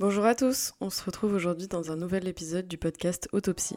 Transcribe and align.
Bonjour 0.00 0.24
à 0.24 0.34
tous, 0.34 0.72
on 0.80 0.90
se 0.90 1.04
retrouve 1.04 1.34
aujourd'hui 1.34 1.68
dans 1.68 1.92
un 1.92 1.96
nouvel 1.96 2.26
épisode 2.26 2.66
du 2.66 2.76
podcast 2.76 3.28
Autopsie. 3.32 3.76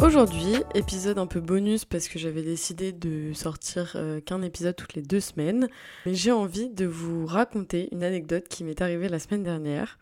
Aujourd'hui, 0.00 0.54
épisode 0.76 1.18
un 1.18 1.26
peu 1.26 1.40
bonus 1.40 1.84
parce 1.84 2.06
que 2.06 2.20
j'avais 2.20 2.42
décidé 2.42 2.92
de 2.92 3.32
sortir 3.32 3.94
euh, 3.96 4.20
qu'un 4.20 4.40
épisode 4.42 4.76
toutes 4.76 4.94
les 4.94 5.02
deux 5.02 5.18
semaines. 5.18 5.68
Mais 6.06 6.14
j'ai 6.14 6.30
envie 6.30 6.68
de 6.68 6.86
vous 6.86 7.26
raconter 7.26 7.88
une 7.90 8.04
anecdote 8.04 8.46
qui 8.46 8.62
m'est 8.62 8.80
arrivée 8.80 9.08
la 9.08 9.18
semaine 9.18 9.42
dernière, 9.42 9.98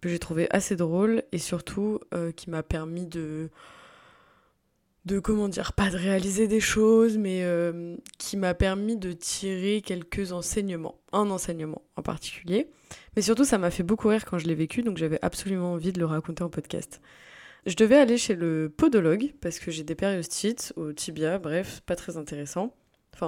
que 0.00 0.08
j'ai 0.08 0.18
trouvé 0.18 0.46
assez 0.50 0.76
drôle 0.76 1.24
et 1.32 1.38
surtout 1.38 2.00
euh, 2.14 2.32
qui 2.32 2.48
m'a 2.48 2.62
permis 2.62 3.04
de 3.04 3.50
de 5.08 5.18
comment 5.18 5.48
dire, 5.48 5.72
pas 5.72 5.88
de 5.90 5.96
réaliser 5.96 6.46
des 6.48 6.60
choses, 6.60 7.16
mais 7.16 7.40
euh, 7.42 7.96
qui 8.18 8.36
m'a 8.36 8.54
permis 8.54 8.96
de 8.96 9.12
tirer 9.12 9.80
quelques 9.80 10.32
enseignements, 10.32 11.00
un 11.12 11.30
enseignement 11.30 11.82
en 11.96 12.02
particulier. 12.02 12.68
Mais 13.16 13.22
surtout, 13.22 13.44
ça 13.44 13.56
m'a 13.56 13.70
fait 13.70 13.82
beaucoup 13.82 14.08
rire 14.08 14.26
quand 14.26 14.38
je 14.38 14.46
l'ai 14.46 14.54
vécu, 14.54 14.82
donc 14.82 14.98
j'avais 14.98 15.18
absolument 15.22 15.72
envie 15.72 15.92
de 15.92 15.98
le 15.98 16.04
raconter 16.04 16.44
en 16.44 16.50
podcast. 16.50 17.00
Je 17.66 17.74
devais 17.74 17.96
aller 17.96 18.18
chez 18.18 18.34
le 18.34 18.72
podologue 18.74 19.32
parce 19.40 19.58
que 19.58 19.70
j'ai 19.70 19.82
des 19.82 19.94
périostites 19.94 20.74
au 20.76 20.92
tibia, 20.92 21.38
bref, 21.38 21.80
pas 21.86 21.96
très 21.96 22.18
intéressant. 22.18 22.74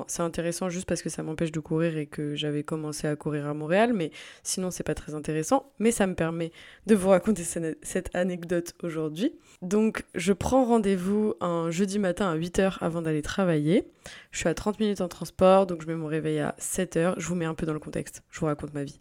C'est 0.07 0.23
intéressant 0.23 0.69
juste 0.69 0.87
parce 0.87 1.03
que 1.03 1.09
ça 1.09 1.23
m'empêche 1.23 1.53
de 1.53 1.61
courir 1.61 1.97
et 1.97 2.07
que 2.07 2.35
j'avais 2.35 2.63
commencé 2.63 3.07
à 3.07 3.17
courir 3.17 3.47
à 3.47 3.55
Montréal, 3.55 3.93
mais 3.93 4.11
sinon 4.43 4.71
c'est 4.71 4.83
pas 4.83 4.95
très 4.95 5.15
intéressant. 5.15 5.73
Mais 5.79 5.91
ça 5.91 6.07
me 6.07 6.15
permet 6.15 6.53
de 6.87 6.95
vous 6.95 7.09
raconter 7.09 7.43
cette 7.45 8.15
anecdote 8.15 8.75
aujourd'hui. 8.83 9.33
Donc, 9.63 10.05
je 10.15 10.33
prends 10.33 10.65
rendez-vous 10.65 11.35
un 11.41 11.71
jeudi 11.71 11.99
matin 11.99 12.31
à 12.31 12.37
8h 12.37 12.79
avant 12.81 13.03
d'aller 13.03 13.23
travailler. 13.23 13.89
Je 14.31 14.39
suis 14.39 14.49
à 14.49 14.55
30 14.55 14.81
minutes 14.81 15.01
en 15.01 15.09
transport, 15.09 15.67
donc 15.67 15.83
je 15.83 15.87
mets 15.87 15.97
mon 15.97 16.07
réveil 16.07 16.41
à 16.41 16.55
7h. 16.59 17.15
Je 17.19 17.27
vous 17.27 17.35
mets 17.35 17.45
un 17.45 17.55
peu 17.55 17.67
dans 17.67 17.75
le 17.75 17.81
contexte, 17.81 18.23
je 18.31 18.41
vous 18.41 18.47
raconte 18.47 18.73
ma 18.75 18.85
vie. 18.85 19.01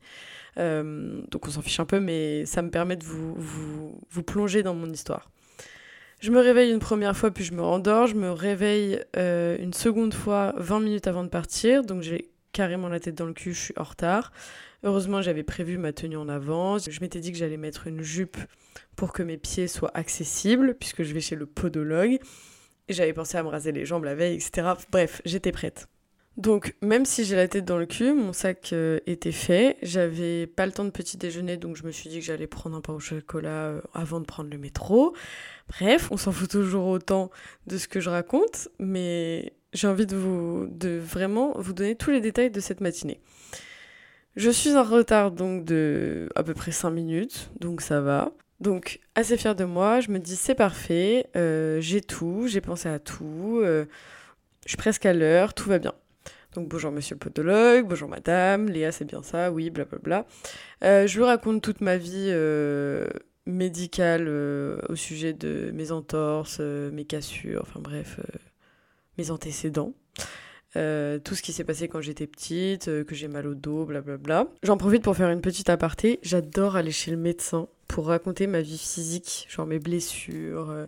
Euh, 0.58 1.22
donc 1.30 1.48
on 1.48 1.52
s'en 1.52 1.62
fiche 1.62 1.80
un 1.80 1.86
peu, 1.86 2.00
mais 2.00 2.46
ça 2.46 2.62
me 2.62 2.70
permet 2.70 2.98
de 2.98 3.06
vous 3.06 4.24
plonger 4.26 4.64
dans 4.64 4.74
mon 4.74 4.90
histoire. 4.90 5.30
Je 6.20 6.32
me 6.32 6.40
réveille 6.40 6.72
une 6.72 6.80
première 6.80 7.16
fois, 7.16 7.32
puis 7.32 7.46
je 7.46 7.54
me 7.54 7.62
rendors. 7.62 8.08
Je 8.08 8.16
me 8.16 8.32
réveille 8.32 9.02
euh, 9.16 9.58
une 9.58 9.74
seconde 9.74 10.14
fois 10.14 10.54
20 10.58 10.82
minutes 10.82 11.08
avant 11.08 11.24
de 11.24 11.30
partir. 11.30 11.84
Donc 11.84 12.02
j'ai 12.02 12.30
carrément 12.52 12.90
la 12.90 13.00
tête 13.00 13.16
dans 13.16 13.26
le 13.26 13.34
cul, 13.34 13.54
je 13.54 13.60
suis 13.60 13.74
en 13.78 13.84
retard. 13.84 14.34
Heureusement, 14.84 15.22
j'avais 15.22 15.44
prévu 15.44 15.78
ma 15.78 15.94
tenue 15.94 16.18
en 16.18 16.28
avance. 16.28 16.90
Je 16.90 17.00
m'étais 17.00 17.20
dit 17.20 17.32
que 17.32 17.38
j'allais 17.38 17.58
mettre 17.58 17.88
une 17.88 18.02
jupe 18.02 18.38
pour 18.98 19.14
que 19.14 19.24
mes 19.24 19.38
pieds 19.38 19.68
soient 19.68 19.92
accessibles, 19.94 20.76
puisque 20.78 21.04
je 21.04 21.14
vais 21.14 21.22
chez 21.22 21.36
le 21.36 21.46
podologue. 21.46 22.20
Et 22.90 22.94
j'avais 22.94 23.14
pensé 23.14 23.38
à 23.38 23.44
me 23.44 23.50
raser 23.50 23.72
les 23.72 23.86
jambes 23.86 24.04
la 24.04 24.16
veille, 24.16 24.36
etc. 24.36 24.74
Bref, 24.92 25.22
j'étais 25.24 25.54
prête. 25.54 25.88
Donc, 26.40 26.74
même 26.82 27.04
si 27.04 27.26
j'ai 27.26 27.36
la 27.36 27.50
tête 27.50 27.66
dans 27.66 27.78
le 27.78 27.86
cul, 27.86 28.14
mon 28.14 28.32
sac 28.32 28.72
euh, 28.72 29.00
était 29.06 29.34
fait. 29.34 29.76
J'avais 29.82 30.48
pas 30.48 30.66
le 30.66 30.72
temps 30.72 30.86
de 30.86 30.90
petit 30.90 31.18
déjeuner, 31.18 31.58
donc 31.58 31.76
je 31.76 31.84
me 31.84 31.92
suis 31.92 32.10
dit 32.10 32.20
que 32.20 32.26
j'allais 32.26 32.48
prendre 32.48 32.78
un 32.78 32.82
pain 32.82 32.94
au 32.94 33.00
chocolat 33.00 33.50
euh, 33.50 33.82
avant 33.94 34.22
de 34.22 34.26
prendre 34.26 34.50
le 34.50 34.58
métro. 34.58 35.14
Bref, 35.68 36.08
on 36.12 36.16
s'en 36.16 36.32
fout 36.32 36.50
toujours 36.50 36.88
autant 36.88 37.30
de 37.68 37.78
ce 37.78 37.90
que 37.90 38.00
je 38.00 38.10
raconte, 38.10 38.70
mais 38.80 39.52
j'ai 39.74 39.90
envie 39.90 40.06
de 40.06 40.16
vous, 40.16 40.68
de 40.72 40.98
vraiment 40.98 41.52
vous 41.58 41.74
donner 41.74 41.96
tous 41.96 42.12
les 42.12 42.22
détails 42.22 42.52
de 42.52 42.62
cette 42.62 42.80
matinée. 42.80 43.20
Je 44.38 44.50
suis 44.50 44.78
en 44.78 44.84
retard 44.84 45.32
donc 45.32 45.66
de 45.66 46.30
à 46.36 46.44
peu 46.44 46.54
près 46.54 46.72
5 46.72 46.90
minutes, 46.90 47.52
donc 47.60 47.82
ça 47.82 48.00
va. 48.00 48.32
Donc 48.62 49.02
assez 49.14 49.36
fière 49.36 49.56
de 49.56 49.66
moi, 49.66 50.00
je 50.00 50.10
me 50.10 50.20
dis 50.20 50.38
c'est 50.38 50.56
parfait, 50.56 51.28
euh, 51.36 51.82
j'ai 51.82 52.00
tout, 52.00 52.48
j'ai 52.48 52.62
pensé 52.62 52.88
à 52.88 53.00
tout, 53.00 53.60
je 53.62 53.86
suis 54.66 54.78
presque 54.78 55.06
à 55.06 55.12
l'heure, 55.12 55.54
tout 55.54 55.68
va 55.68 55.80
bien. 55.80 55.94
Donc 56.56 56.68
bonjour 56.68 56.92
monsieur 56.92 57.14
le 57.14 57.20
podologue, 57.20 57.88
bonjour 57.88 58.10
madame, 58.10 58.70
Léa 58.70 58.92
c'est 58.92 59.06
bien 59.06 59.22
ça, 59.22 59.52
oui, 59.52 59.70
blablabla. 59.70 60.26
Euh, 60.84 61.06
je 61.06 61.20
lui 61.20 61.24
raconte 61.24 61.62
toute 61.62 61.80
ma 61.80 61.98
vie 61.98 62.30
euh, 62.32 63.08
médicale 63.46 64.26
euh, 64.28 64.80
au 64.90 64.96
sujet 64.96 65.34
de 65.34 65.70
mes 65.76 65.92
entorses, 65.92 66.60
mes 66.60 67.06
cassures, 67.06 67.62
enfin 67.62 67.80
bref, 67.80 68.20
mes 69.20 69.30
antécédents. 69.30 69.94
tout 70.74 71.36
ce 71.36 71.42
qui 71.44 71.54
s'est 71.54 71.64
passé 71.64 71.88
quand 71.88 72.02
j'étais 72.02 72.26
petite, 72.26 72.86
que 73.06 73.14
j'ai 73.14 73.28
mal 73.28 73.46
au 73.46 73.54
dos, 73.54 73.86
blablabla. 73.86 74.48
J'en 74.64 74.78
profite 74.78 75.04
pour 75.04 75.16
faire 75.16 75.30
une 75.30 75.42
petite 75.42 75.70
aparté. 75.70 76.20
J'adore 76.24 76.76
aller 76.76 76.92
chez 76.92 77.12
le 77.12 77.18
médecin 77.18 77.68
pour 77.88 78.08
raconter 78.08 78.48
ma 78.48 78.62
vie 78.62 78.80
physique, 78.80 79.46
genre 79.52 79.68
mes 79.68 79.78
blessures, 79.78 80.88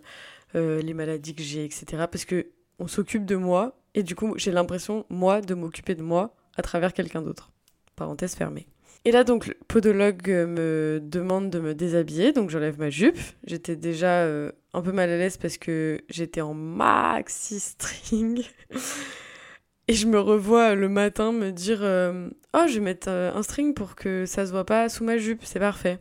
les 0.56 0.94
maladies 0.96 1.36
que 1.36 1.44
j'ai, 1.44 1.66
etc. 1.66 1.86
Parce 2.12 2.26
que 2.26 2.48
on 2.80 2.88
s'occupe 2.88 3.26
de 3.26 3.36
moi 3.36 3.78
et 3.94 4.04
du 4.04 4.16
coup, 4.16 4.34
j'ai 4.38 4.52
l'impression, 4.52 5.06
moi, 5.10 5.42
de 5.42 5.54
m'occuper 5.54 5.96
de 5.96 6.04
moi 6.04 6.36
à 6.56 6.62
travers 6.62 6.94
quelqu'un 6.94 7.22
d'autre. 7.22 7.52
Parenthèse 7.96 8.36
fermée. 8.36 8.68
Et 9.04 9.12
là, 9.12 9.24
donc, 9.24 9.48
le 9.48 9.56
podologue 9.68 10.30
me 10.30 11.00
demande 11.02 11.50
de 11.50 11.60
me 11.60 11.74
déshabiller, 11.74 12.34
donc 12.34 12.52
j'enlève 12.52 12.80
ma 12.80 12.90
jupe. 12.90 13.18
J'étais 13.46 13.76
déjà 13.76 14.22
euh, 14.22 14.52
un 14.74 14.82
peu 14.82 14.92
mal 14.92 15.10
à 15.10 15.18
l'aise 15.18 15.38
parce 15.38 15.58
que 15.58 16.02
j'étais 16.08 16.42
en 16.42 16.54
maxi 16.54 17.60
string. 17.60 18.44
Et 19.88 19.94
je 19.94 20.08
me 20.08 20.20
revois 20.20 20.76
le 20.76 20.88
matin 20.88 21.32
me 21.32 21.52
dire 21.52 21.80
euh, 21.82 22.30
Oh, 22.54 22.66
je 22.68 22.76
vais 22.76 22.80
mettre 22.80 23.10
euh, 23.10 23.34
un 23.34 23.44
string 23.44 23.74
pour 23.74 23.96
que 23.96 24.26
ça 24.26 24.46
se 24.46 24.52
voit 24.52 24.66
pas 24.66 24.88
sous 24.88 25.04
ma 25.04 25.18
jupe, 25.18 25.42
c'est 25.44 25.60
parfait. 25.60 26.00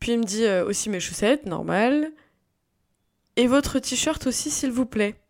Puis 0.00 0.12
il 0.12 0.18
me 0.18 0.24
dit 0.24 0.48
aussi 0.66 0.88
mes 0.88 0.98
chaussettes, 0.98 1.44
normal. 1.44 2.10
Et 3.36 3.46
votre 3.46 3.78
t-shirt 3.78 4.26
aussi, 4.26 4.50
s'il 4.50 4.72
vous 4.72 4.86
plaît. 4.86 5.20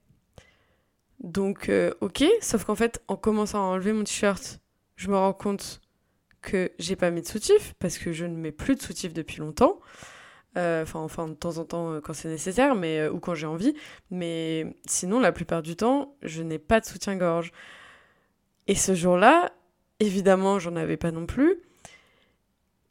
Donc, 1.21 1.69
euh, 1.69 1.93
ok, 2.01 2.25
sauf 2.41 2.65
qu'en 2.65 2.75
fait, 2.75 3.03
en 3.07 3.17
commençant 3.17 3.59
à 3.59 3.67
enlever 3.67 3.93
mon 3.93 4.05
t-shirt, 4.05 4.59
je 4.97 5.09
me 5.11 5.17
rends 5.17 5.35
compte 5.35 5.81
que 6.41 6.73
j'ai 6.79 6.97
pas 6.97 7.11
mis 7.11 7.21
de 7.21 7.27
soutif 7.27 7.75
parce 7.79 7.99
que 7.99 8.13
je 8.13 8.25
ne 8.25 8.35
mets 8.35 8.53
plus 8.53 8.75
de 8.75 8.83
soutif 8.83 9.13
depuis 9.13 9.41
longtemps. 9.41 9.79
Euh, 10.57 10.83
enfin, 10.83 11.29
de 11.29 11.35
temps 11.35 11.59
en 11.59 11.65
temps 11.65 11.93
euh, 11.93 12.01
quand 12.01 12.13
c'est 12.15 12.29
nécessaire, 12.29 12.75
mais 12.75 13.07
ou 13.07 13.21
quand 13.21 13.35
j'ai 13.35 13.47
envie. 13.47 13.75
Mais 14.11 14.75
sinon, 14.87 15.21
la 15.21 15.31
plupart 15.31 15.63
du 15.63 15.77
temps, 15.77 16.17
je 16.23 16.43
n'ai 16.43 16.59
pas 16.59 16.81
de 16.81 16.87
soutien-gorge. 16.87 17.53
Et 18.67 18.75
ce 18.75 18.95
jour-là, 18.95 19.53
évidemment, 20.01 20.59
j'en 20.59 20.75
avais 20.75 20.97
pas 20.97 21.11
non 21.11 21.27
plus. 21.27 21.61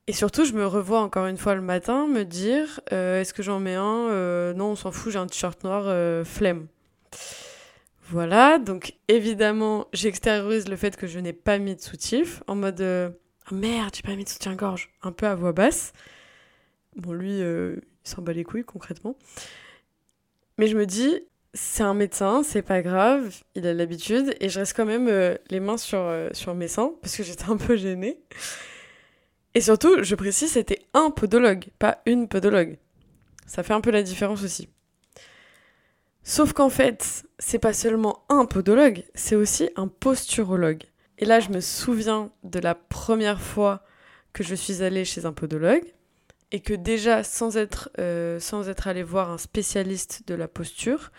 Et 0.06 0.14
surtout, 0.14 0.46
je 0.46 0.54
me 0.54 0.66
revois 0.66 1.02
encore 1.02 1.26
une 1.26 1.38
fois 1.38 1.56
le 1.56 1.62
matin 1.62 2.08
me 2.08 2.24
dire 2.24 2.80
est-ce 2.90 3.34
que 3.34 3.44
j'en 3.44 3.60
mets 3.60 3.76
un? 3.76 4.54
Non, 4.54 4.72
on 4.72 4.76
s'en 4.76 4.92
fout, 4.92 5.14
j'ai 5.14 5.20
un 5.20 5.28
t-shirt 5.28 5.64
noir 5.64 6.26
flemme. 6.26 6.68
Voilà, 8.12 8.58
donc 8.58 8.96
évidemment, 9.08 9.88
j'extériorise 9.94 10.68
le 10.68 10.76
fait 10.76 10.98
que 10.98 11.06
je 11.06 11.20
n'ai 11.20 11.32
pas 11.32 11.60
mis 11.60 11.76
de 11.76 11.82
soutif, 11.82 12.42
en 12.48 12.56
mode 12.56 12.82
euh, 12.82 13.12
oh 13.52 13.56
merde, 13.56 13.94
j'ai 13.96 14.02
pas 14.02 14.16
mis 14.16 14.24
de 14.24 14.30
soutien-gorge, 14.30 14.90
un 15.04 15.12
peu 15.12 15.28
à 15.28 15.36
voix 15.36 15.52
basse. 15.52 15.94
Bon, 16.96 17.14
lui, 17.14 17.40
euh, 17.40 17.76
il 18.04 18.10
s'en 18.10 18.24
bat 18.24 18.34
les 18.34 18.44
couilles 18.44 18.64
concrètement. 18.64 19.16
Mais 20.58 20.66
je 20.66 20.76
me 20.76 20.88
dis, 20.88 21.22
c'est 21.54 21.84
un 21.84 21.94
médecin, 21.94 22.42
c'est 22.42 22.64
pas 22.64 22.82
grave, 22.82 23.44
il 23.54 23.68
a 23.68 23.76
l'habitude, 23.76 24.36
et 24.40 24.50
je 24.50 24.60
reste 24.60 24.76
quand 24.76 24.86
même 24.86 25.08
euh, 25.08 25.36
les 25.52 25.60
mains 25.60 25.78
sur, 25.78 26.12
sur 26.32 26.56
mes 26.56 26.68
seins, 26.68 26.94
parce 27.04 27.16
que 27.16 27.22
j'étais 27.22 27.50
un 27.50 27.58
peu 27.58 27.76
gênée. 27.76 28.20
Et 29.54 29.62
surtout, 29.62 30.02
je 30.02 30.16
précise, 30.16 30.54
c'était 30.54 30.80
un 30.96 31.12
podologue, 31.12 31.66
pas 31.78 32.02
une 32.08 32.28
podologue. 32.28 32.80
Ça 33.46 33.62
fait 33.62 33.74
un 33.74 33.82
peu 33.82 33.92
la 33.92 34.02
différence 34.02 34.44
aussi. 34.44 34.68
Sauf 36.24 36.54
qu'en 36.54 36.70
fait, 36.70 37.24
c'est 37.40 37.60
pas 37.60 37.74
seulement 37.74 38.24
un 38.30 38.46
podologue, 38.46 39.04
c'est 39.16 39.36
aussi 39.36 39.70
un 39.76 39.88
posturologue. 39.88 40.84
Et 41.18 41.26
là, 41.26 41.40
je 41.40 41.50
me 41.50 41.60
souviens 41.60 42.32
de 42.44 42.60
la 42.60 42.76
première 42.76 43.42
fois 43.42 43.84
que 44.34 44.44
je 44.44 44.56
suis 44.56 44.84
allée 44.84 45.06
chez 45.06 45.26
un 45.26 45.34
podologue 45.34 45.94
et 46.52 46.62
que 46.62 46.74
déjà, 46.74 47.24
sans 47.24 47.58
être, 47.58 47.90
euh, 48.00 48.40
sans 48.40 48.70
être 48.70 48.88
allée 48.88 49.04
voir 49.04 49.32
un 49.32 49.38
spécialiste 49.38 50.24
de 50.28 50.36
la 50.36 50.48
posture, 50.48 51.12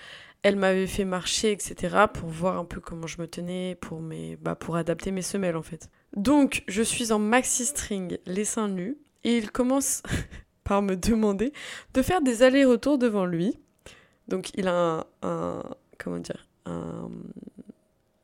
elle 0.43 0.57
m'avait 0.57 0.87
fait 0.87 1.05
marcher, 1.05 1.53
etc., 1.53 2.07
pour 2.13 2.29
voir 2.29 2.59
un 2.59 2.65
peu 2.65 2.81
comment 2.81 3.07
je 3.07 3.21
me 3.21 3.27
tenais, 3.27 3.77
pour, 3.81 4.01
mes, 4.01 4.37
bah, 4.37 4.55
pour 4.55 4.77
adapter 4.77 5.11
mes 5.11 5.23
semelles 5.23 5.57
en 5.57 5.63
fait. 5.63 5.91
Donc, 6.17 6.65
je 6.67 6.83
suis 6.83 7.13
en 7.13 7.19
maxi 7.19 7.67
string, 7.67 8.19
les 8.27 8.45
seins 8.45 8.69
nus, 8.69 8.97
et 9.25 9.37
il 9.37 9.51
commence 9.51 10.03
par 10.65 10.83
me 10.83 10.97
demander 10.97 11.53
de 11.95 12.03
faire 12.03 12.23
des 12.23 12.43
allers-retours 12.43 12.99
devant 12.99 13.27
lui 13.27 13.59
donc 14.31 14.51
il 14.55 14.67
a 14.69 15.07
un, 15.23 15.63
comment 15.99 16.19
dire 16.19 16.49
un 16.65 17.11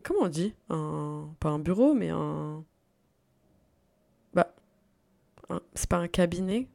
comment 0.03 0.20
on 0.23 0.29
dit? 0.29 0.55
Un 0.70 1.29
pas 1.41 1.50
un 1.50 1.58
bureau 1.58 1.93
mais 1.93 2.08
un 2.08 2.64
bah 4.32 4.55
c'est 5.75 5.91
pas 5.91 5.99
un 5.99 6.08
cabinet. 6.08 6.69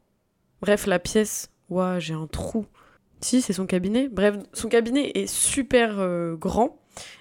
Bref, 0.60 0.86
la 0.86 1.00
pièce, 1.00 1.50
ouah, 1.70 1.98
j'ai 1.98 2.14
un 2.14 2.28
trou. 2.28 2.66
Si, 3.20 3.42
c'est 3.42 3.52
son 3.52 3.66
cabinet. 3.66 4.08
Bref, 4.08 4.36
son 4.52 4.68
cabinet 4.68 5.10
est 5.16 5.26
super 5.26 5.98
euh, 5.98 6.36
grand 6.36 6.78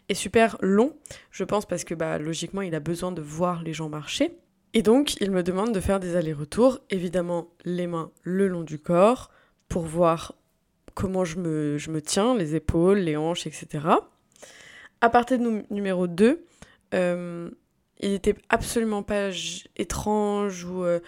et 0.09 0.13
super 0.13 0.57
long, 0.61 0.95
je 1.31 1.43
pense 1.43 1.65
parce 1.65 1.83
que 1.83 1.95
bah 1.95 2.19
logiquement, 2.19 2.61
il 2.61 2.75
a 2.75 2.79
besoin 2.79 3.11
de 3.11 3.21
voir 3.21 3.63
les 3.63 3.73
gens 3.73 3.89
marcher. 3.89 4.37
Et 4.73 4.83
donc, 4.83 5.19
il 5.21 5.31
me 5.31 5.43
demande 5.43 5.73
de 5.73 5.79
faire 5.79 5.99
des 5.99 6.15
allers-retours, 6.15 6.79
évidemment 6.89 7.47
les 7.65 7.87
mains 7.87 8.11
le 8.23 8.47
long 8.47 8.63
du 8.63 8.79
corps 8.79 9.31
pour 9.67 9.83
voir 9.83 10.35
comment 10.93 11.25
je 11.25 11.37
me, 11.37 11.77
je 11.77 11.91
me 11.91 12.01
tiens, 12.01 12.35
les 12.35 12.55
épaules, 12.55 12.99
les 12.99 13.17
hanches, 13.17 13.47
etc. 13.47 13.87
Aparté 15.01 15.37
numéro 15.69 16.07
2, 16.07 16.45
il 18.01 18.11
n'était 18.11 18.35
absolument 18.49 19.03
pas 19.03 19.29
étrange 19.77 20.65
ou 20.65 20.83
euh, 20.83 20.99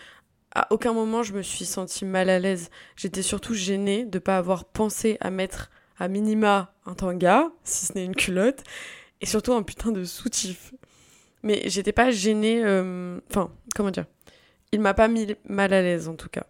à 0.54 0.68
aucun 0.72 0.94
moment 0.94 1.24
je 1.24 1.34
me 1.34 1.42
suis 1.42 1.66
sentie 1.66 2.06
mal 2.06 2.30
à 2.30 2.40
l'aise. 2.40 2.70
J'étais 2.96 3.24
surtout 3.24 3.56
gênée 3.56 4.06
de 4.06 4.18
ne 4.18 4.20
pas 4.20 4.38
avoir 4.38 4.66
pensé 4.66 5.18
à 5.20 5.32
mettre 5.32 5.72
à 5.98 6.08
minima 6.08 6.74
un 6.86 6.94
tanga, 6.94 7.52
si 7.64 7.88
ce 7.88 7.94
n'est 7.94 8.06
une 8.06 8.16
culotte, 8.16 8.64
et 9.22 9.26
surtout 9.26 9.54
un 9.54 9.64
putain 9.64 9.92
de 9.92 10.04
soutif. 10.04 10.74
Mais 11.42 11.64
j'étais 11.66 11.92
pas 11.92 12.12
gênée. 12.12 12.64
Euh, 12.64 13.20
enfin, 13.30 13.52
comment 13.76 13.92
dire 13.92 14.06
Il 14.72 14.80
m'a 14.80 14.94
pas 14.94 15.08
mis 15.08 15.36
mal 15.46 15.74
à 15.74 15.82
l'aise 15.82 16.08
en 16.08 16.16
tout 16.16 16.30
cas. 16.30 16.46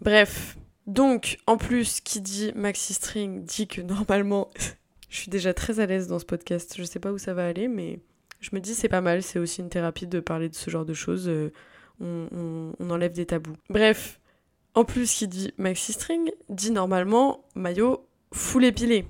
Bref. 0.00 0.56
Donc, 0.86 1.38
en 1.46 1.56
plus, 1.56 2.00
qui 2.00 2.20
dit 2.20 2.52
maxi 2.54 2.94
string 2.94 3.44
dit 3.44 3.68
que 3.68 3.80
normalement, 3.80 4.50
je 5.08 5.16
suis 5.16 5.30
déjà 5.30 5.54
très 5.54 5.80
à 5.80 5.86
l'aise 5.86 6.08
dans 6.08 6.18
ce 6.18 6.24
podcast. 6.24 6.74
Je 6.76 6.82
sais 6.82 6.98
pas 6.98 7.12
où 7.12 7.18
ça 7.18 7.34
va 7.34 7.46
aller, 7.46 7.68
mais 7.68 8.00
je 8.40 8.50
me 8.52 8.60
dis 8.60 8.74
c'est 8.74 8.88
pas 8.88 9.00
mal, 9.00 9.22
c'est 9.22 9.38
aussi 9.38 9.60
une 9.60 9.68
thérapie 9.68 10.06
de 10.06 10.20
parler 10.20 10.48
de 10.48 10.54
ce 10.54 10.70
genre 10.70 10.84
de 10.84 10.94
choses. 10.94 11.28
Euh, 11.28 11.52
on, 12.00 12.72
enlève 12.90 13.12
des 13.12 13.26
tabous. 13.26 13.56
Bref, 13.70 14.20
en 14.74 14.84
plus, 14.84 15.12
qui 15.12 15.28
dit 15.28 15.52
maxi 15.56 15.92
string 15.92 16.32
dit 16.48 16.72
normalement 16.72 17.44
maillot 17.54 18.04
full 18.32 18.64
épilé. 18.64 19.06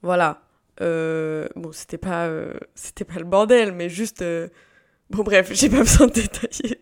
Voilà. 0.00 0.42
Euh, 0.80 1.46
bon, 1.56 1.72
c'était 1.72 1.98
pas, 1.98 2.26
euh, 2.26 2.54
c'était 2.74 3.04
pas 3.04 3.18
le 3.18 3.24
bordel, 3.24 3.72
mais 3.72 3.90
juste. 3.90 4.24
Bon, 5.10 5.22
bref, 5.22 5.50
j'ai 5.52 5.68
pas 5.68 5.80
besoin 5.80 6.06
de 6.06 6.12
détailler, 6.12 6.80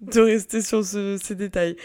de 0.00 0.20
rester 0.20 0.62
sur 0.62 0.82
ces 0.82 1.34
détails. 1.34 1.76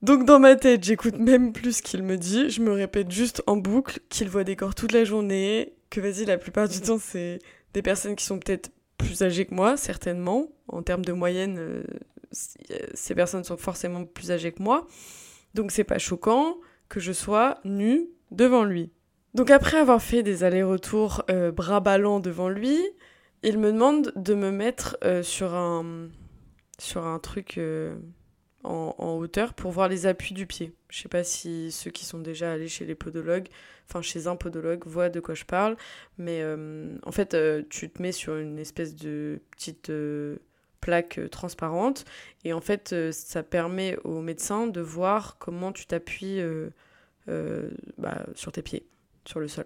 Donc 0.00 0.24
dans 0.24 0.38
ma 0.38 0.54
tête, 0.54 0.84
j'écoute 0.84 1.18
même 1.18 1.52
plus 1.52 1.78
ce 1.78 1.82
qu'il 1.82 2.04
me 2.04 2.16
dit, 2.16 2.50
je 2.50 2.62
me 2.62 2.72
répète 2.72 3.10
juste 3.10 3.42
en 3.46 3.56
boucle 3.56 3.98
qu'il 4.08 4.28
voit 4.28 4.44
des 4.44 4.54
corps 4.54 4.74
toute 4.74 4.92
la 4.92 5.04
journée, 5.04 5.74
que 5.90 6.00
vas-y, 6.00 6.24
la 6.24 6.38
plupart 6.38 6.68
du 6.68 6.80
temps, 6.80 6.98
c'est 6.98 7.40
des 7.74 7.82
personnes 7.82 8.14
qui 8.14 8.24
sont 8.24 8.38
peut-être 8.38 8.70
plus 8.96 9.22
âgées 9.22 9.46
que 9.46 9.54
moi, 9.54 9.76
certainement. 9.76 10.46
En 10.68 10.82
termes 10.82 11.04
de 11.04 11.12
moyenne, 11.12 11.56
euh, 11.58 11.82
ces 12.94 13.14
personnes 13.14 13.44
sont 13.44 13.56
forcément 13.56 14.04
plus 14.04 14.30
âgées 14.30 14.52
que 14.52 14.62
moi. 14.62 14.86
Donc 15.54 15.72
c'est 15.72 15.84
pas 15.84 15.98
choquant 15.98 16.58
que 16.88 17.00
je 17.00 17.12
sois 17.12 17.58
nue 17.64 18.08
devant 18.30 18.64
lui. 18.64 18.92
Donc 19.34 19.50
après 19.50 19.78
avoir 19.78 20.00
fait 20.00 20.22
des 20.22 20.44
allers-retours 20.44 21.22
euh, 21.30 21.50
bras 21.50 21.80
ballants 21.80 22.20
devant 22.20 22.48
lui, 22.48 22.78
il 23.42 23.58
me 23.58 23.72
demande 23.72 24.12
de 24.14 24.34
me 24.34 24.50
mettre 24.50 24.96
euh, 25.04 25.22
sur 25.22 25.54
un 25.54 26.08
sur 26.78 27.06
un 27.06 27.18
truc 27.18 27.58
en, 28.64 29.16
hauteur 29.18 29.54
pour 29.54 29.70
voir 29.70 29.88
les 29.88 30.06
appuis 30.06 30.34
du 30.34 30.46
pied. 30.46 30.72
Je 30.88 31.00
sais 31.00 31.08
pas 31.08 31.24
si 31.24 31.70
ceux 31.70 31.90
qui 31.90 32.04
sont 32.04 32.18
déjà 32.18 32.52
allés 32.52 32.68
chez 32.68 32.84
les 32.84 32.94
podologues, 32.94 33.48
enfin 33.88 34.02
chez 34.02 34.26
un 34.26 34.36
podologue, 34.36 34.86
voient 34.86 35.08
de 35.08 35.20
quoi 35.20 35.34
je 35.34 35.44
parle, 35.44 35.76
mais 36.16 36.40
euh, 36.42 36.96
en 37.04 37.12
fait, 37.12 37.34
euh, 37.34 37.62
tu 37.70 37.90
te 37.90 38.02
mets 38.02 38.12
sur 38.12 38.36
une 38.36 38.58
espèce 38.58 38.94
de 38.94 39.40
petite 39.52 39.90
euh, 39.90 40.36
plaque 40.80 41.20
transparente 41.30 42.04
et 42.44 42.52
en 42.52 42.60
fait, 42.60 42.94
ça 43.12 43.42
permet 43.42 43.96
au 44.04 44.20
médecin 44.20 44.66
de 44.66 44.80
voir 44.80 45.36
comment 45.38 45.72
tu 45.72 45.86
t'appuies 45.86 46.40
bah, 47.26 48.26
sur 48.34 48.52
tes 48.52 48.62
pieds, 48.62 48.86
sur 49.24 49.40
le 49.40 49.48
sol. 49.48 49.64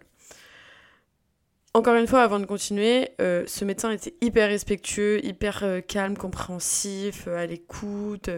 Encore 1.74 1.94
une 1.96 2.06
fois, 2.06 2.22
avant 2.22 2.40
de 2.40 2.46
continuer, 2.46 3.10
ce 3.18 3.64
médecin 3.64 3.90
était 3.90 4.14
hyper 4.22 4.48
respectueux, 4.48 5.24
hyper 5.24 5.82
calme, 5.86 6.16
compréhensif, 6.16 7.28
à 7.28 7.46
l'écoute. 7.46 8.30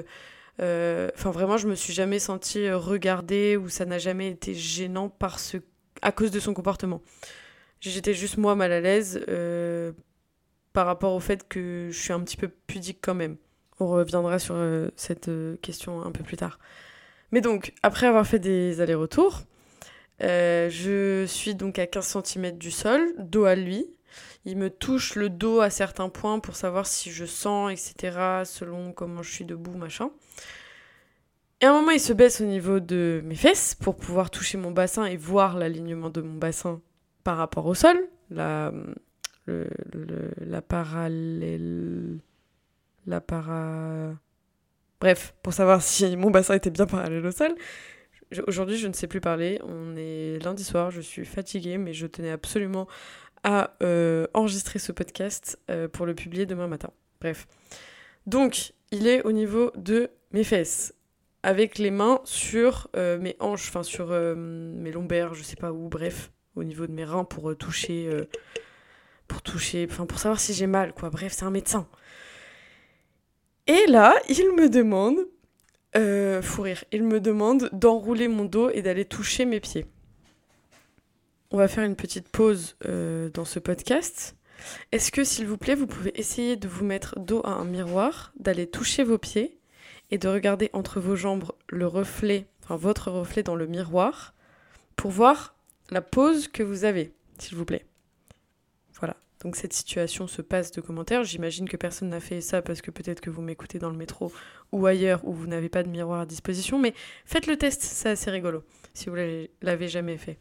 Euh, 0.61 1.11
enfin, 1.15 1.31
vraiment, 1.31 1.57
je 1.57 1.67
me 1.67 1.75
suis 1.75 1.93
jamais 1.93 2.19
sentie 2.19 2.71
regardée 2.71 3.57
ou 3.57 3.69
ça 3.69 3.85
n'a 3.85 3.99
jamais 3.99 4.29
été 4.29 4.55
gênant 4.55 5.09
parce... 5.09 5.57
à 6.03 6.13
cause 6.13 6.31
de 6.31 6.41
son 6.41 6.55
comportement. 6.55 7.03
J'étais 7.81 8.15
juste 8.15 8.39
moi 8.39 8.55
mal 8.55 8.73
à 8.73 8.81
l'aise 8.81 9.23
euh, 9.29 9.93
par 10.73 10.87
rapport 10.87 11.13
au 11.13 11.21
fait 11.21 11.47
que 11.47 11.89
je 11.91 11.99
suis 11.99 12.13
un 12.13 12.21
petit 12.21 12.37
peu 12.37 12.49
pudique 12.49 12.99
quand 13.03 13.15
même. 13.15 13.37
On 13.81 13.89
reviendra 13.89 14.39
sur 14.39 14.55
euh, 14.57 14.89
cette 14.97 15.31
question 15.61 16.03
un 16.03 16.13
peu 16.13 16.23
plus 16.23 16.37
tard. 16.37 16.59
Mais 17.33 17.41
donc, 17.41 17.75
après 17.83 18.07
avoir 18.07 18.27
fait 18.27 18.39
des 18.39 18.81
allers-retours, 18.81 19.43
je 20.21 21.25
suis 21.27 21.55
donc 21.57 21.79
à 21.79 21.87
15 21.87 22.23
cm 22.25 22.57
du 22.57 22.71
sol, 22.71 23.13
dos 23.19 23.45
à 23.45 23.57
lui. 23.57 23.87
Il 24.45 24.57
me 24.57 24.71
touche 24.71 25.17
le 25.17 25.31
dos 25.31 25.61
à 25.61 25.71
certains 25.71 26.09
points 26.09 26.39
pour 26.39 26.55
savoir 26.55 26.87
si 26.87 27.11
je 27.11 27.25
sens, 27.25 27.73
etc., 27.73 28.43
selon 28.45 28.93
comment 28.93 29.23
je 29.23 29.33
suis 29.33 29.45
debout, 29.45 29.77
machin. 29.77 30.11
Et 31.65 31.67
à 31.67 31.71
un 31.71 31.81
moment, 31.81 31.93
il 31.93 32.01
se 32.01 32.13
baisse 32.13 32.43
au 32.43 32.45
niveau 32.45 32.79
de 32.79 33.23
mes 33.25 33.37
fesses 33.37 33.75
pour 33.75 33.97
pouvoir 33.97 34.29
toucher 34.29 34.59
mon 34.59 34.71
bassin 34.71 35.07
et 35.07 35.17
voir 35.17 35.57
l'alignement 35.57 36.11
de 36.11 36.21
mon 36.21 36.35
bassin 36.35 36.83
par 37.23 37.39
rapport 37.39 37.65
au 37.65 37.73
sol. 37.73 37.97
La, 38.29 38.71
la 39.47 40.61
parallèle. 40.61 42.19
La 43.07 43.23
para. 43.23 44.13
Bref, 45.01 45.35
pour 45.43 45.55
savoir 45.55 45.81
si 45.81 46.19
mon 46.19 46.31
bassin 46.31 46.53
était 46.53 46.69
bien 46.69 46.85
parallèle 46.85 47.25
au 47.25 47.33
sol. 47.33 47.55
Aujourd'hui, 48.47 48.77
je 48.77 48.87
ne 48.87 48.93
sais 48.93 49.07
plus 49.07 49.23
parler. 49.23 49.59
On 49.63 49.97
est 49.97 50.45
lundi 50.45 50.65
soir, 50.65 50.91
je 50.91 51.01
suis 51.01 51.25
fatiguée, 51.25 51.79
mais 51.79 51.95
je 51.95 52.07
tenais 52.07 52.31
absolument 52.31 52.87
à 53.43 53.75
euh, 53.83 54.27
enregistrer 54.35 54.79
ce 54.79 54.93
podcast 54.93 55.59
euh, 55.71 55.89
pour 55.89 56.05
le 56.05 56.15
publier 56.15 56.45
demain 56.45 56.67
matin. 56.67 56.91
Bref. 57.23 57.47
Donc, 58.27 58.75
il 58.91 59.07
est 59.07 59.23
au 59.23 59.33
niveau 59.33 59.73
de 59.77 60.11
mes 60.33 60.45
fesses, 60.45 60.95
avec 61.45 61.79
les 61.79 61.91
mains 61.91 62.21
sur 62.25 62.89
euh, 62.97 63.19
mes 63.19 63.37
hanches, 63.39 63.69
enfin 63.69 63.83
sur 63.83 64.09
mes 64.11 64.91
lombaires, 64.91 65.35
je 65.35 65.43
sais 65.43 65.57
pas 65.57 65.73
où, 65.73 65.89
bref, 65.89 66.33
au 66.57 66.65
niveau 66.65 66.87
de 66.87 66.93
mes 66.93 67.05
reins 67.05 67.25
pour 67.25 67.57
toucher, 67.57 68.11
pour 69.29 69.43
toucher, 69.43 69.87
pour 69.87 70.19
savoir 70.19 70.41
si 70.41 70.55
j'ai 70.55 70.67
mal, 70.67 70.93
quoi. 70.93 71.11
Bref, 71.11 71.33
c'est 71.37 71.45
un 71.45 71.51
médecin. 71.51 71.87
Et 73.67 73.87
là, 73.87 74.15
il 74.29 74.53
me 74.57 74.69
demande, 74.69 75.19
fou 76.43 76.63
rire, 76.63 76.85
il 76.93 77.05
me 77.05 77.21
demande 77.21 77.71
d'enrouler 77.73 78.29
mon 78.29 78.45
dos 78.45 78.71
et 78.71 78.83
d'aller 78.83 79.05
toucher 79.05 79.45
mes 79.45 79.61
pieds 79.61 79.87
on 81.55 81.57
va 81.57 81.69
faire 81.69 81.85
une 81.85 81.95
petite 81.95 82.29
pause 82.29 82.77
euh, 82.85 83.31
dans 83.31 83.45
ce 83.45 83.61
podcast. 83.61 84.35
Est-ce 84.91 85.13
que, 85.13 85.23
s'il 85.23 85.47
vous 85.47 85.57
plaît, 85.57 85.77
vous 85.77 85.87
pouvez 85.87 86.19
essayer 86.19 86.57
de 86.57 86.67
vous 86.67 86.85
mettre 86.85 87.21
dos 87.21 87.43
à 87.45 87.51
un 87.51 87.65
miroir, 87.65 88.33
d'aller 88.41 88.67
toucher 88.67 89.05
vos 89.05 89.19
pieds 89.19 89.61
et 90.15 90.19
de 90.19 90.29
regarder 90.29 90.71
entre 90.73 91.01
vos 91.01 91.17
jambes 91.17 91.51
le 91.69 91.89
reflet, 91.89 92.47
enfin 92.63 92.77
votre 92.77 93.11
reflet 93.11 93.43
dans 93.43 93.57
le 93.57 93.67
miroir, 93.67 94.33
pour 94.95 95.11
voir 95.11 95.57
la 95.91 96.03
pose 96.03 96.47
que 96.47 96.63
vous 96.63 96.85
avez, 96.85 97.13
s'il 97.41 97.57
vous 97.57 97.65
plaît. 97.65 97.85
Voilà. 99.01 99.17
Donc 99.43 99.57
cette 99.57 99.73
situation 99.73 100.29
se 100.29 100.41
passe 100.41 100.71
de 100.71 100.81
commentaires. 100.81 101.25
J'imagine 101.25 101.69
que 101.69 101.77
personne 101.77 102.11
n'a 102.11 102.21
fait 102.21 102.41
ça 102.41 102.63
parce 102.63 102.81
que 102.81 102.93
peut-être 102.93 103.21
que 103.21 103.29
vous 103.29 103.43
m'écoutez 103.43 103.81
dans 103.81 103.91
le 103.91 103.97
métro 103.97 104.33
ou 104.71 104.87
ailleurs 104.87 105.27
où 105.27 105.33
vous 105.33 105.49
n'avez 105.49 105.69
pas 105.69 105.83
de 105.83 105.89
miroir 105.89 106.21
à 106.21 106.27
disposition. 106.27 106.79
Mais 106.79 106.95
faites 107.25 107.49
le 107.49 107.57
test, 107.57 107.83
c'est 107.83 108.11
assez 108.11 108.31
rigolo 108.31 108.63
si 108.93 109.09
vous 109.09 109.17
l'avez 109.17 109.89
jamais 109.89 110.17
fait. 110.17 110.39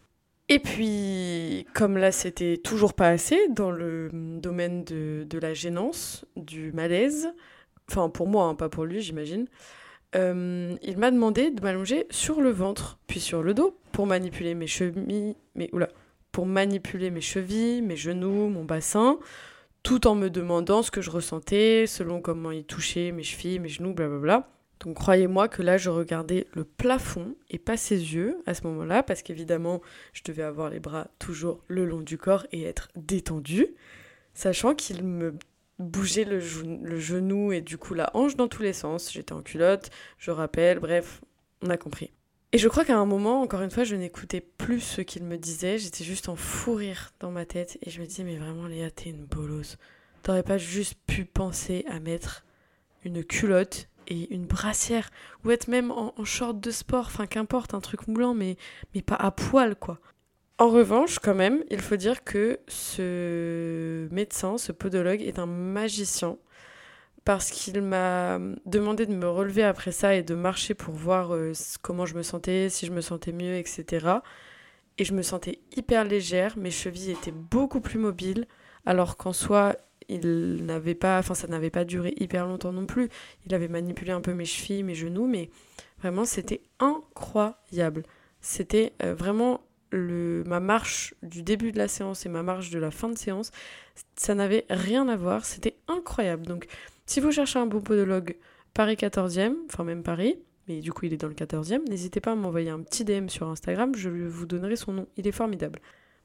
Et 0.49 0.59
puis, 0.59 1.65
comme 1.73 1.97
là, 1.97 2.11
c'était 2.11 2.57
toujours 2.57 2.93
pas 2.93 3.07
assez 3.07 3.47
dans 3.49 3.71
le 3.71 4.09
domaine 4.13 4.83
de, 4.83 5.39
la 5.41 5.55
gênance, 5.55 6.25
du 6.35 6.71
malaise, 6.73 7.33
enfin 7.93 8.09
pour 8.09 8.27
moi, 8.27 8.45
hein, 8.45 8.55
pas 8.55 8.69
pour 8.69 8.85
lui, 8.85 9.01
j'imagine, 9.01 9.47
euh, 10.15 10.75
il 10.81 10.97
m'a 10.97 11.11
demandé 11.11 11.51
de 11.51 11.61
m'allonger 11.61 12.05
sur 12.09 12.41
le 12.41 12.49
ventre, 12.49 12.99
puis 13.07 13.19
sur 13.19 13.43
le 13.43 13.53
dos, 13.53 13.77
pour 13.91 14.05
manipuler 14.05 14.55
mes 14.55 14.67
chevilles, 14.67 15.35
mais 15.55 15.69
oula, 15.73 15.89
pour 16.31 16.45
manipuler 16.45 17.11
mes 17.11 17.21
chevilles, 17.21 17.81
mes 17.81 17.95
genoux, 17.95 18.49
mon 18.49 18.63
bassin, 18.63 19.19
tout 19.83 20.07
en 20.07 20.15
me 20.15 20.29
demandant 20.29 20.81
ce 20.81 20.91
que 20.91 21.01
je 21.01 21.09
ressentais, 21.09 21.85
selon 21.87 22.21
comment 22.21 22.51
il 22.51 22.65
touchait 22.65 23.11
mes 23.11 23.23
chevilles, 23.23 23.59
mes 23.59 23.69
genoux, 23.69 23.93
blablabla. 23.93 24.49
Donc 24.79 24.95
croyez-moi 24.95 25.47
que 25.47 25.61
là, 25.61 25.77
je 25.77 25.89
regardais 25.89 26.47
le 26.53 26.63
plafond 26.63 27.35
et 27.49 27.57
pas 27.57 27.77
ses 27.77 28.15
yeux 28.15 28.37
à 28.45 28.53
ce 28.53 28.63
moment-là, 28.67 29.03
parce 29.03 29.21
qu'évidemment, 29.21 29.81
je 30.13 30.21
devais 30.25 30.43
avoir 30.43 30.69
les 30.69 30.79
bras 30.79 31.07
toujours 31.19 31.61
le 31.67 31.85
long 31.85 32.01
du 32.01 32.17
corps 32.17 32.45
et 32.51 32.63
être 32.63 32.89
détendu, 32.95 33.67
sachant 34.33 34.75
qu'il 34.75 35.03
me 35.03 35.35
bougeait 35.83 36.25
le, 36.25 36.39
genou 36.39 37.51
et 37.51 37.61
du 37.61 37.77
coup 37.77 37.93
la 37.93 38.09
hanche 38.15 38.35
dans 38.35 38.47
tous 38.47 38.63
les 38.63 38.73
sens. 38.73 39.11
J'étais 39.11 39.33
en 39.33 39.41
culotte, 39.41 39.89
je 40.17 40.31
rappelle, 40.31 40.79
bref, 40.79 41.21
on 41.61 41.69
a 41.69 41.77
compris. 41.77 42.11
Et 42.51 42.59
je 42.59 42.67
crois 42.67 42.85
qu'à 42.85 42.97
un 42.97 43.05
moment, 43.05 43.41
encore 43.41 43.61
une 43.61 43.71
fois, 43.71 43.83
je 43.83 43.95
n'écoutais 43.95 44.41
plus 44.41 44.79
ce 44.79 45.01
qu'il 45.01 45.23
me 45.23 45.37
disait, 45.37 45.79
j'étais 45.79 46.03
juste 46.03 46.29
en 46.29 46.35
fou 46.35 46.75
rire 46.75 47.11
dans 47.19 47.31
ma 47.31 47.45
tête 47.45 47.79
et 47.81 47.89
je 47.89 47.99
me 47.99 48.05
disais, 48.05 48.23
mais 48.23 48.35
vraiment 48.35 48.67
Léa, 48.67 48.91
t'es 48.91 49.09
une 49.09 49.25
bolosse. 49.25 49.77
T'aurais 50.21 50.43
pas 50.43 50.57
juste 50.57 50.95
pu 51.07 51.25
penser 51.25 51.83
à 51.89 51.99
mettre 51.99 52.45
une 53.03 53.23
culotte 53.23 53.89
et 54.07 54.33
une 54.33 54.45
brassière, 54.45 55.09
ou 55.43 55.51
être 55.51 55.67
même 55.67 55.91
en, 55.91 56.13
short 56.23 56.59
de 56.59 56.71
sport, 56.71 57.07
enfin 57.07 57.25
qu'importe, 57.25 57.73
un 57.73 57.79
truc 57.79 58.07
moulant, 58.07 58.33
mais, 58.33 58.57
mais 58.93 59.01
pas 59.01 59.15
à 59.15 59.31
poil, 59.31 59.75
quoi. 59.75 59.99
En 60.63 60.69
revanche, 60.69 61.19
quand 61.19 61.35
même, 61.35 61.61
il 61.71 61.81
faut 61.81 61.97
dire 61.97 62.23
que 62.23 62.57
ce 62.69 64.07
médecin, 64.13 64.57
ce 64.57 64.71
podologue, 64.71 65.21
est 65.21 65.37
un 65.37 65.45
magicien, 65.45 66.37
parce 67.25 67.51
qu'il 67.51 67.81
m'a 67.81 68.39
demandé 68.65 69.05
de 69.05 69.13
me 69.13 69.27
relever 69.27 69.63
après 69.63 69.91
ça 69.91 70.15
et 70.15 70.23
de 70.23 70.35
marcher 70.35 70.73
pour 70.73 70.93
voir 70.93 71.35
euh, 71.35 71.51
comment 71.81 72.05
je 72.05 72.15
me 72.15 72.23
sentais, 72.23 72.69
si 72.69 72.85
je 72.85 72.93
me 72.93 73.01
sentais 73.01 73.33
mieux, 73.33 73.55
etc. 73.55 74.07
et 74.97 75.03
je 75.03 75.13
me 75.13 75.21
sentais 75.21 75.59
hyper 75.75 76.05
légère, 76.05 76.57
mes 76.57 76.71
chevilles 76.71 77.11
étaient 77.11 77.33
beaucoup 77.33 77.81
plus 77.81 77.99
mobiles, 77.99 78.47
alors 78.85 79.17
qu'en 79.17 79.33
soi, 79.33 79.75
il 80.07 80.65
n'avait 80.65 80.95
pas, 80.95 81.19
enfin 81.19 81.33
ça 81.33 81.47
n'avait 81.47 81.71
pas 81.71 81.83
duré 81.83 82.13
hyper 82.21 82.47
longtemps 82.47 82.71
non 82.71 82.85
plus. 82.85 83.09
Il 83.45 83.53
avait 83.53 83.67
manipulé 83.67 84.13
un 84.13 84.21
peu 84.21 84.33
mes 84.33 84.45
chevilles, 84.45 84.83
mes 84.83 84.95
genoux, 84.95 85.27
mais 85.27 85.49
vraiment 85.99 86.23
c'était 86.23 86.61
incroyable. 86.79 88.03
C'était 88.39 88.93
euh, 89.03 89.13
vraiment 89.13 89.59
ma 89.97 90.59
marche 90.59 91.13
du 91.21 91.43
début 91.43 91.71
de 91.71 91.77
la 91.77 91.87
séance 91.87 92.25
et 92.25 92.29
ma 92.29 92.43
marche 92.43 92.69
de 92.69 92.79
la 92.79 92.91
fin 92.91 93.09
de 93.09 93.17
séance, 93.17 93.51
ça 94.15 94.35
n'avait 94.35 94.65
rien 94.69 95.07
à 95.07 95.15
voir, 95.15 95.45
c'était 95.45 95.75
incroyable. 95.87 96.45
Donc 96.45 96.67
si 97.05 97.19
vous 97.19 97.31
cherchez 97.31 97.59
un 97.59 97.65
bon 97.65 97.81
podologue 97.81 98.35
Paris 98.73 98.95
14e, 98.95 99.53
enfin 99.65 99.83
même 99.83 100.03
Paris, 100.03 100.39
mais 100.67 100.79
du 100.79 100.91
coup 100.91 101.05
il 101.05 101.13
est 101.13 101.17
dans 101.17 101.27
le 101.27 101.33
14e, 101.33 101.87
n'hésitez 101.89 102.19
pas 102.19 102.31
à 102.31 102.35
m'envoyer 102.35 102.69
un 102.69 102.79
petit 102.79 103.05
DM 103.05 103.27
sur 103.27 103.47
Instagram, 103.49 103.93
je 103.95 104.09
vous 104.09 104.45
donnerai 104.45 104.75
son 104.75 104.93
nom, 104.93 105.07
il 105.17 105.27
est 105.27 105.31
formidable. 105.31 105.79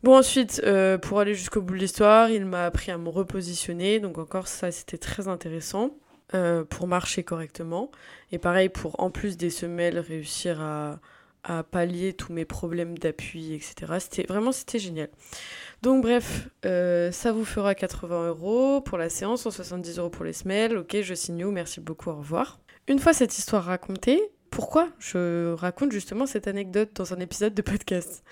Bon 0.05 0.17
ensuite, 0.17 0.63
euh, 0.65 0.97
pour 0.97 1.19
aller 1.19 1.35
jusqu'au 1.35 1.61
bout 1.61 1.75
de 1.75 1.81
l'histoire, 1.81 2.31
il 2.31 2.47
m'a 2.47 2.67
appris 2.67 2.93
à 2.93 2.99
me 2.99 3.09
repositionner, 3.09 3.99
donc 3.99 4.19
encore 4.19 4.47
ça 4.47 4.71
c'était 4.71 4.99
très 4.99 5.27
intéressant 5.27 5.97
euh, 6.35 6.63
pour 6.65 6.87
marcher 6.87 7.25
correctement. 7.25 7.91
Et 8.31 8.39
pareil 8.39 8.69
pour 8.69 9.01
en 9.01 9.11
plus 9.11 9.37
des 9.37 9.51
semelles 9.51 9.99
réussir 9.99 10.61
à, 10.61 11.01
à 11.45 11.63
pallier 11.63 12.13
tous 12.13 12.33
mes 12.33 12.45
problèmes 12.45 12.99
d'appui, 12.99 13.55
etc. 13.55 13.75
C'était 13.99 14.25
vraiment 14.25 14.53
c'était 14.53 14.79
génial. 14.79 15.09
Donc 15.83 16.03
bref, 16.03 16.49
euh, 16.65 17.13
ça 17.13 17.33
vous 17.33 17.45
fera 17.45 17.75
80 17.75 18.29
euros 18.29 18.81
pour 18.81 18.99
la 18.99 19.09
séance, 19.09 19.43
170 19.43 19.99
euros 19.99 20.11
pour 20.11 20.25
les 20.25 20.33
semelles. 20.33 20.77
Ok, 20.77 20.97
je 21.01 21.15
signe 21.15 21.45
où, 21.45 21.51
merci 21.51 21.81
beaucoup, 21.81 22.11
au 22.11 22.17
revoir. 22.17 22.61
Une 22.89 22.99
fois 22.99 23.13
cette 23.13 23.37
histoire 23.37 23.65
racontée, 23.65 24.21
pourquoi 24.51 24.89
je 24.99 25.53
raconte 25.53 25.93
justement 25.93 26.27
cette 26.27 26.49
anecdote 26.49 26.91
dans 26.95 27.13
un 27.13 27.21
épisode 27.21 27.55
de 27.55 27.63
podcast? 27.63 28.25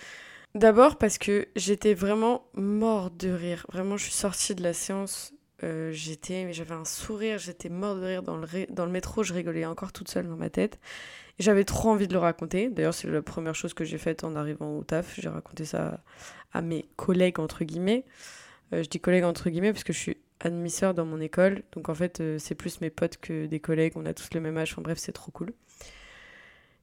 D'abord 0.55 0.97
parce 0.97 1.19
que 1.19 1.49
j'étais 1.55 1.93
vraiment 1.93 2.47
mort 2.55 3.11
de 3.11 3.29
rire. 3.29 3.67
Vraiment, 3.71 3.97
je 3.97 4.05
suis 4.05 4.15
sortie 4.15 4.55
de 4.55 4.63
la 4.63 4.73
séance, 4.73 5.35
euh, 5.63 5.93
j'étais, 5.93 6.53
j'avais 6.53 6.75
un 6.75 6.85
sourire, 6.85 7.39
j'étais 7.39 7.69
mort 7.69 7.97
de 7.97 8.05
rire 8.05 8.23
dans 8.23 8.37
le, 8.37 8.47
dans 8.71 8.87
le 8.87 8.91
métro, 8.91 9.23
je 9.23 9.35
rigolais 9.35 9.67
encore 9.67 9.93
toute 9.93 10.09
seule 10.09 10.27
dans 10.27 10.37
ma 10.37 10.51
tête. 10.51 10.79
J'avais 11.39 11.65
trop 11.65 11.91
envie 11.91 12.09
de 12.09 12.13
le 12.13 12.19
raconter. 12.19 12.69
D'ailleurs, 12.71 12.95
c'est 12.95 13.09
la 13.09 13.23
première 13.23 13.55
chose 13.55 13.75
que 13.75 13.85
j'ai 13.85 13.99
faite 13.99 14.25
en 14.25 14.37
arrivant 14.37 14.79
au 14.79 14.85
taf. 14.85 15.19
J'ai 15.21 15.29
raconté 15.29 15.65
ça 15.65 16.03
à 16.53 16.63
mes 16.63 16.89
collègues, 16.97 17.39
entre 17.41 17.65
guillemets. 17.65 18.05
Euh, 18.73 18.83
je 18.83 18.89
dis 18.89 19.01
collègues, 19.01 19.25
entre 19.25 19.51
guillemets, 19.51 19.73
parce 19.73 19.85
que 19.85 19.93
je 19.93 19.99
suis 19.99 20.17
admisseur 20.41 20.95
dans 20.95 21.05
mon 21.05 21.21
école. 21.21 21.63
Donc, 21.73 21.89
en 21.89 21.95
fait, 21.95 22.21
euh, 22.21 22.39
c'est 22.39 22.55
plus 22.55 22.81
mes 22.81 22.91
potes 22.91 23.19
que 23.19 23.47
des 23.47 23.61
collègues. 23.61 23.93
On 23.97 24.07
a 24.07 24.15
tous 24.15 24.29
le 24.33 24.41
même 24.41 24.57
âge. 24.57 24.73
Enfin, 24.73 24.83
bref, 24.83 24.99
c'est 24.99 25.13
trop 25.13 25.31
cool. 25.31 25.53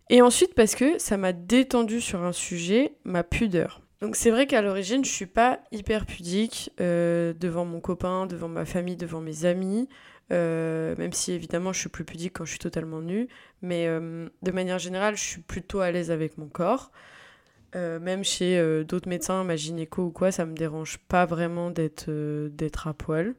Et 0.10 0.22
ensuite 0.22 0.53
parce 0.53 0.75
que 0.75 1.00
ça 1.00 1.17
m'a 1.17 1.33
détendu 1.33 2.01
sur 2.01 2.22
un 2.24 2.33
sujet, 2.33 2.93
ma 3.03 3.24
pudeur. 3.24 3.81
Donc 4.01 4.17
c'est 4.17 4.31
vrai 4.31 4.48
qu'à 4.48 4.62
l'origine, 4.62 5.05
je 5.05 5.10
suis 5.10 5.25
pas 5.25 5.62
hyper 5.72 6.05
pudique 6.05 6.72
euh, 6.81 7.33
devant 7.33 7.63
mon 7.63 7.79
copain, 7.79 8.25
devant 8.25 8.50
ma 8.50 8.65
famille, 8.65 8.98
devant 8.98 9.22
mes 9.22 9.45
amis. 9.45 9.88
Euh, 10.32 10.96
même 10.98 11.12
si 11.12 11.34
évidemment 11.34 11.74
je 11.74 11.80
suis 11.80 11.89
plus 11.89 12.06
pudique 12.06 12.34
quand 12.34 12.46
je 12.46 12.51
suis 12.51 12.60
totalement 12.60 13.01
nue, 13.01 13.27
mais 13.62 13.88
euh, 13.88 14.30
de 14.42 14.51
manière 14.51 14.80
générale, 14.80 15.15
je 15.15 15.24
suis 15.24 15.42
plutôt 15.42 15.82
à 15.82 15.92
l'aise 15.92 16.12
avec 16.12 16.38
mon 16.38 16.48
corps. 16.48 16.92
même 17.75 18.24
chez 18.24 18.84
d'autres 18.86 19.10
médecins, 19.10 19.44
ma 19.44 19.56
gynéco 19.56 20.03
ou 20.03 20.12
quoi, 20.12 20.32
ça 20.32 20.46
me 20.46 20.53
dérange 20.56 21.00
pas 21.08 21.25
vraiment 21.25 21.72
d'être 21.72 22.10
d'être 22.50 22.88
à 22.88 22.94
poil. 22.94 23.36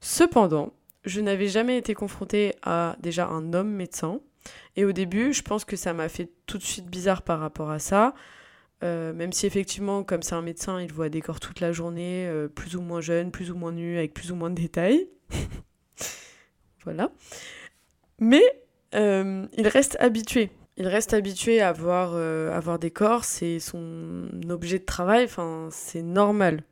Cependant, 0.00 0.72
je 1.04 1.20
n'avais 1.20 1.48
jamais 1.48 1.78
été 1.78 1.94
confrontée 1.94 2.54
à 2.62 2.96
déjà 3.00 3.28
un 3.28 3.52
homme 3.54 3.70
médecin. 3.70 4.20
Et 4.76 4.84
au 4.84 4.92
début, 4.92 5.32
je 5.32 5.42
pense 5.42 5.64
que 5.64 5.76
ça 5.76 5.92
m'a 5.92 6.08
fait 6.08 6.30
tout 6.46 6.58
de 6.58 6.62
suite 6.62 6.86
bizarre 6.86 7.22
par 7.22 7.40
rapport 7.40 7.70
à 7.70 7.78
ça. 7.78 8.14
Euh, 8.82 9.12
même 9.12 9.32
si 9.32 9.46
effectivement, 9.46 10.02
comme 10.02 10.22
c'est 10.22 10.34
un 10.34 10.42
médecin, 10.42 10.80
il 10.80 10.92
voit 10.92 11.08
des 11.08 11.20
corps 11.20 11.40
toute 11.40 11.60
la 11.60 11.72
journée, 11.72 12.26
euh, 12.26 12.48
plus 12.48 12.74
ou 12.74 12.80
moins 12.80 13.00
jeunes, 13.00 13.30
plus 13.30 13.50
ou 13.50 13.56
moins 13.56 13.72
nus, 13.72 13.96
avec 13.96 14.12
plus 14.14 14.32
ou 14.32 14.34
moins 14.34 14.50
de 14.50 14.56
détails. 14.56 15.08
voilà. 16.84 17.10
Mais 18.18 18.42
euh, 18.94 19.46
il 19.56 19.68
reste 19.68 19.96
habitué. 20.00 20.50
Il 20.76 20.88
reste 20.88 21.12
habitué 21.14 21.60
à 21.60 21.72
voir, 21.72 22.16
à 22.16 22.58
voir 22.60 22.78
des 22.78 22.90
corps, 22.90 23.24
c'est 23.24 23.58
son 23.58 24.28
objet 24.48 24.78
de 24.78 24.84
travail, 24.84 25.24
enfin, 25.24 25.68
c'est 25.70 26.00
normal. 26.00 26.62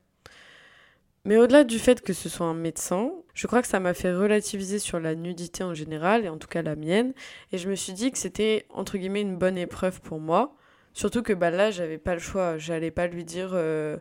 Mais 1.25 1.37
au-delà 1.37 1.65
du 1.65 1.79
fait 1.79 2.01
que 2.01 2.13
ce 2.13 2.29
soit 2.29 2.47
un 2.47 2.55
médecin, 2.55 3.13
je 3.35 3.47
crois 3.47 3.61
que 3.61 3.69
ça 3.69 3.79
m'a 3.79 3.93
fait 3.93 4.13
relativiser 4.13 4.79
sur 4.79 4.99
la 5.01 5.15
nudité 5.15 5.63
en 5.63 5.75
général, 5.75 6.25
et 6.25 6.29
en 6.31 6.39
tout 6.39 6.49
cas 6.49 6.63
la 6.63 6.77
mienne, 6.77 7.13
et 7.53 7.59
je 7.59 7.69
me 7.69 7.75
suis 7.75 7.93
dit 7.93 8.11
que 8.11 8.19
c'était 8.19 8.67
entre 8.71 8.97
guillemets 8.97 9.21
une 9.21 9.37
bonne 9.37 9.59
épreuve 9.59 10.01
pour 10.01 10.19
moi, 10.19 10.57
surtout 10.95 11.23
que 11.23 11.35
bah, 11.35 11.51
là 11.51 11.71
j'avais 11.71 11.99
pas 11.99 12.15
le 12.15 12.21
choix, 12.21 12.57
j'allais 12.59 12.91
pas 12.91 13.07
lui 13.07 13.25
dire... 13.25 13.51
Euh, 13.53 13.99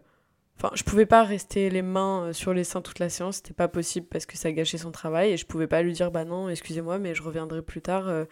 enfin, 0.61 0.71
je 0.75 0.83
pouvais 0.83 1.05
pas 1.05 1.23
rester 1.23 1.69
les 1.69 1.81
mains 1.81 2.25
euh, 2.25 2.33
sur 2.33 2.53
les 2.53 2.63
seins 2.63 2.81
toute 2.81 2.99
la 2.99 3.09
séance, 3.09 3.37
c'était 3.37 3.53
pas 3.53 3.67
possible 3.67 4.07
parce 4.07 4.25
que 4.25 4.37
ça 4.37 4.51
gâchait 4.51 4.77
son 4.77 4.91
travail, 4.91 5.31
et 5.31 5.37
je 5.37 5.45
pouvais 5.45 5.67
pas 5.67 5.81
lui 5.81 5.93
dire 5.93 6.11
bah 6.11 6.25
non, 6.25 6.49
excusez-moi, 6.49 6.99
mais 6.99 7.15
je 7.15 7.23
reviendrai 7.23 7.61
plus 7.61 7.81
tard, 7.81 8.07
euh, 8.07 8.25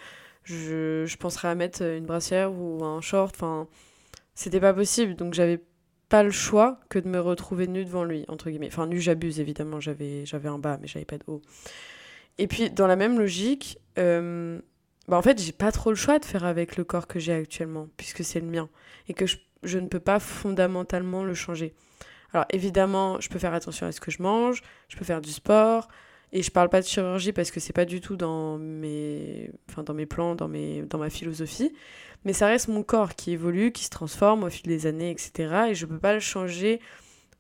je, 0.44 1.06
je 1.06 1.18
penserai 1.18 1.48
à 1.48 1.56
mettre 1.56 1.82
une 1.82 2.06
brassière 2.06 2.52
ou 2.54 2.84
un 2.84 3.02
short, 3.02 3.34
enfin, 3.36 3.68
c'était 4.36 4.60
pas 4.60 4.74
possible, 4.74 5.16
donc 5.16 5.34
j'avais 5.34 5.62
pas 6.10 6.24
le 6.24 6.32
choix 6.32 6.80
que 6.90 7.00
de 7.00 7.08
me 7.08 7.20
retrouver 7.20 7.68
nue 7.68 7.84
devant 7.84 8.04
lui, 8.04 8.26
entre 8.28 8.50
guillemets. 8.50 8.68
Enfin, 8.68 8.88
nue, 8.88 9.02
j'abuse, 9.02 9.40
évidemment, 9.40 9.80
j'avais, 9.80 10.24
un 10.46 10.60
bas, 10.60 10.78
mais 10.82 10.88
j'avais 10.88 11.06
pas 11.06 11.18
de 11.18 11.24
haut. 11.28 11.42
Et 12.38 12.48
puis, 12.48 12.70
dans 12.70 12.88
la 12.88 12.96
même 12.96 13.18
logique, 13.20 13.80
euh, 13.98 14.60
bah 15.08 15.18
en 15.18 15.22
fait, 15.22 15.42
j'ai 15.42 15.52
pas 15.52 15.72
trop 15.72 15.90
le 15.90 15.96
choix 15.96 16.20
de 16.20 16.26
faire 16.26 16.46
avec 16.46 16.78
le 16.78 16.84
corps 16.84 17.08
que 17.08 17.20
j'ai 17.20 17.34
actuellement, 17.34 17.88
puisque 17.98 18.24
c'est 18.24 18.40
le 18.40 18.48
mien, 18.48 18.70
et 19.10 19.14
que 19.14 19.26
je, 19.26 19.38
je, 19.64 19.80
ne 19.80 19.88
peux 19.88 20.00
pas 20.00 20.20
fondamentalement 20.20 21.24
le 21.24 21.34
changer. 21.34 21.74
Alors, 22.34 22.46
évidemment, 22.52 23.20
je 23.20 23.30
peux 23.30 23.40
faire 23.40 23.54
attention 23.54 23.88
à 23.88 23.92
ce 23.92 24.02
que 24.02 24.12
je 24.12 24.22
mange, 24.22 24.62
je 24.90 24.98
peux 24.98 25.06
faire 25.06 25.22
du 25.22 25.32
sport, 25.32 25.88
et 26.34 26.44
je 26.44 26.52
parle 26.52 26.70
pas 26.70 26.82
de 26.82 26.86
chirurgie 26.86 27.32
parce 27.32 27.52
que 27.52 27.60
c'est 27.62 27.74
pas 27.74 27.86
du 27.86 28.02
tout 28.02 28.18
dans 28.18 28.58
mes, 28.58 29.50
enfin, 29.70 29.84
dans 29.84 29.94
mes 29.94 30.06
plans, 30.06 30.36
dans, 30.36 30.50
mes, 30.50 30.82
dans 30.82 30.98
ma 30.98 31.10
philosophie 31.10 31.72
mais 32.26 32.34
ça 32.34 32.48
reste 32.48 32.68
mon 32.68 32.84
corps 32.84 33.16
qui 33.16 33.32
évolue, 33.32 33.72
qui 33.72 33.84
se 33.84 33.90
transforme 33.90 34.44
au 34.44 34.50
fil 34.50 34.68
des 34.68 34.86
années, 34.86 35.12
etc. 35.12 35.68
Et 35.70 35.76
je 35.76 35.86
peux 35.86 36.00
pas 36.00 36.14
le 36.14 36.20
changer 36.20 36.80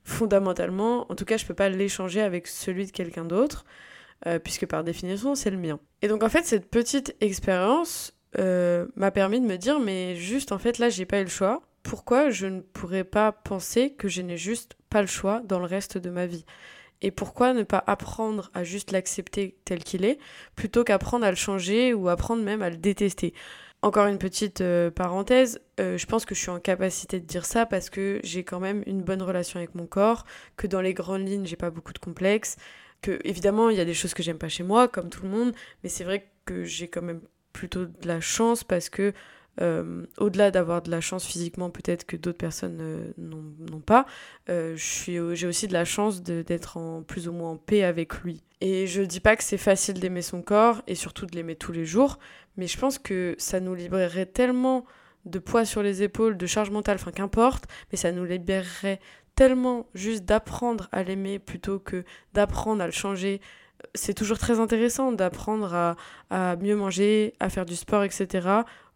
fondamentalement, 0.04 1.12
en 1.12 1.16
tout 1.16 1.26
cas 1.26 1.36
je 1.36 1.46
peux 1.46 1.54
pas 1.54 1.68
l'échanger 1.68 2.22
avec 2.22 2.48
celui 2.48 2.86
de 2.86 2.92
quelqu'un 2.92 3.26
d'autre, 3.26 3.66
euh, 4.26 4.40
puisque 4.40 4.66
par 4.66 4.86
définition 4.86 5.36
c'est 5.36 5.50
le 5.50 5.58
mien. 5.58 5.80
Et 6.02 6.08
donc 6.08 6.24
en 6.24 6.30
fait 6.30 6.46
cette 6.46 6.70
petite 6.70 7.16
expérience 7.20 8.14
euh, 8.40 8.86
m'a 8.96 9.12
permis 9.12 9.42
de 9.42 9.46
me 9.46 9.58
dire, 9.58 9.82
mais 9.82 10.16
juste 10.16 10.54
en 10.54 10.58
fait 10.58 10.78
là 10.78 10.88
j'ai 10.88 11.06
pas 11.06 11.20
eu 11.20 11.24
le 11.24 11.30
choix, 11.30 11.62
pourquoi 11.88 12.30
je 12.30 12.48
ne 12.48 12.60
pourrais 12.60 13.06
pas 13.06 13.32
penser 13.32 13.92
que 13.92 14.10
je 14.10 14.22
n'ai 14.22 14.36
juste 14.36 14.76
pas 14.90 15.00
le 15.00 15.08
choix 15.08 15.42
dans 15.46 15.58
le 15.58 15.66
reste 15.66 15.98
de 15.98 16.10
ma 16.10 16.26
vie 16.26 16.46
et 17.02 17.12
pourquoi 17.12 17.54
ne 17.54 17.64
pas 17.64 17.82
apprendre 17.88 18.52
à 18.54 18.66
juste 18.66 18.92
l'accepter 18.92 19.58
tel 19.64 19.84
qu'il 19.84 20.04
est, 20.04 20.20
plutôt 20.56 20.84
qu'apprendre 20.84 21.26
à 21.26 21.30
le 21.30 21.38
changer 21.38 21.94
ou 21.94 22.10
apprendre 22.10 22.44
même 22.44 22.62
à 22.62 22.70
le 22.70 22.76
détester. 22.76 23.34
Encore 23.84 24.08
une 24.08 24.18
petite 24.18 24.60
euh, 24.60 24.92
parenthèse, 24.92 25.62
euh, 25.80 25.98
je 25.98 26.06
pense 26.08 26.26
que 26.26 26.36
je 26.36 26.42
suis 26.42 26.50
en 26.50 26.60
capacité 26.60 27.22
de 27.22 27.26
dire 27.26 27.46
ça 27.46 27.66
parce 27.66 27.90
que 27.90 28.20
j'ai 28.22 28.44
quand 28.44 28.60
même 28.60 28.84
une 28.86 29.04
bonne 29.04 29.22
relation 29.22 29.58
avec 29.58 29.74
mon 29.74 29.86
corps, 29.86 30.26
que 30.58 30.68
dans 30.68 30.82
les 30.82 30.94
grandes 30.94 31.26
lignes, 31.26 31.46
j'ai 31.46 31.56
pas 31.56 31.70
beaucoup 31.70 31.94
de 31.94 32.00
complexes, 32.00 32.58
que 33.02 33.20
évidemment, 33.24 33.70
il 33.70 33.78
y 33.78 33.82
a 33.82 33.86
des 33.86 33.94
choses 33.94 34.14
que 34.14 34.24
j'aime 34.24 34.40
pas 34.40 34.50
chez 34.50 34.64
moi, 34.64 34.90
comme 34.90 35.10
tout 35.10 35.24
le 35.24 35.30
monde, 35.30 35.54
mais 35.84 35.90
c'est 35.90 36.04
vrai 36.04 36.28
que 36.46 36.66
j'ai 36.66 36.90
quand 36.90 37.04
même 37.04 37.22
plutôt 37.54 37.86
de 37.86 38.08
la 38.08 38.20
chance 38.20 38.64
parce 38.64 38.90
que 38.90 39.14
euh, 39.62 40.06
au-delà 40.18 40.52
d'avoir 40.52 40.82
de 40.82 40.92
la 40.92 41.02
chance 41.02 41.26
physiquement, 41.26 41.70
peut-être 41.70 42.06
que 42.06 42.16
d'autres 42.16 42.38
personnes 42.38 43.14
n'ont 43.18 43.80
pas, 43.80 44.06
j'ai 44.48 45.20
aussi 45.20 45.68
de 45.68 45.74
la 45.74 45.86
chance 45.86 46.22
d'être 46.24 46.78
en 46.78 47.04
plus 47.04 47.28
ou 47.28 47.32
moins 47.32 47.52
en 47.52 47.58
paix 47.58 47.84
avec 47.84 48.22
lui. 48.22 48.44
Et 48.62 48.88
je 48.88 49.02
dis 49.04 49.20
pas 49.20 49.36
que 49.36 49.44
c'est 49.44 49.58
facile 49.58 50.00
d'aimer 50.00 50.22
son 50.22 50.42
corps 50.42 50.82
et 50.88 50.96
surtout 50.96 51.26
de 51.26 51.36
l'aimer 51.36 51.56
tous 51.56 51.72
les 51.72 51.86
jours, 51.86 52.18
mais 52.56 52.68
je 52.68 52.78
pense 52.78 52.98
que 52.98 53.36
ça 53.38 53.60
nous 53.60 53.76
libérerait 53.76 54.26
tellement 54.26 54.86
de 55.26 55.40
poids 55.40 55.66
sur 55.66 55.84
les 55.84 56.04
épaules, 56.04 56.38
de 56.38 56.46
charge 56.46 56.72
mentale, 56.72 56.96
enfin 56.96 57.12
qu'importe, 57.12 57.66
mais 57.92 57.98
ça 57.98 58.12
nous 58.12 58.26
libérerait 58.26 59.00
tellement 59.36 59.86
juste 59.94 60.26
d'apprendre 60.26 60.90
à 60.92 61.04
l'aimer 61.04 61.38
plutôt 61.38 61.80
que 61.80 62.04
d'apprendre 62.34 62.82
à 62.82 62.88
le 62.88 62.92
changer. 62.92 63.42
C'est 63.94 64.16
toujours 64.16 64.40
très 64.40 64.60
intéressant 64.60 65.12
d'apprendre 65.12 65.96
à, 66.32 66.56
mieux 66.56 66.76
manger, 66.76 67.36
à 67.40 67.50
faire 67.50 67.66
du 67.66 67.76
sport, 67.76 68.04
etc. 68.04 68.48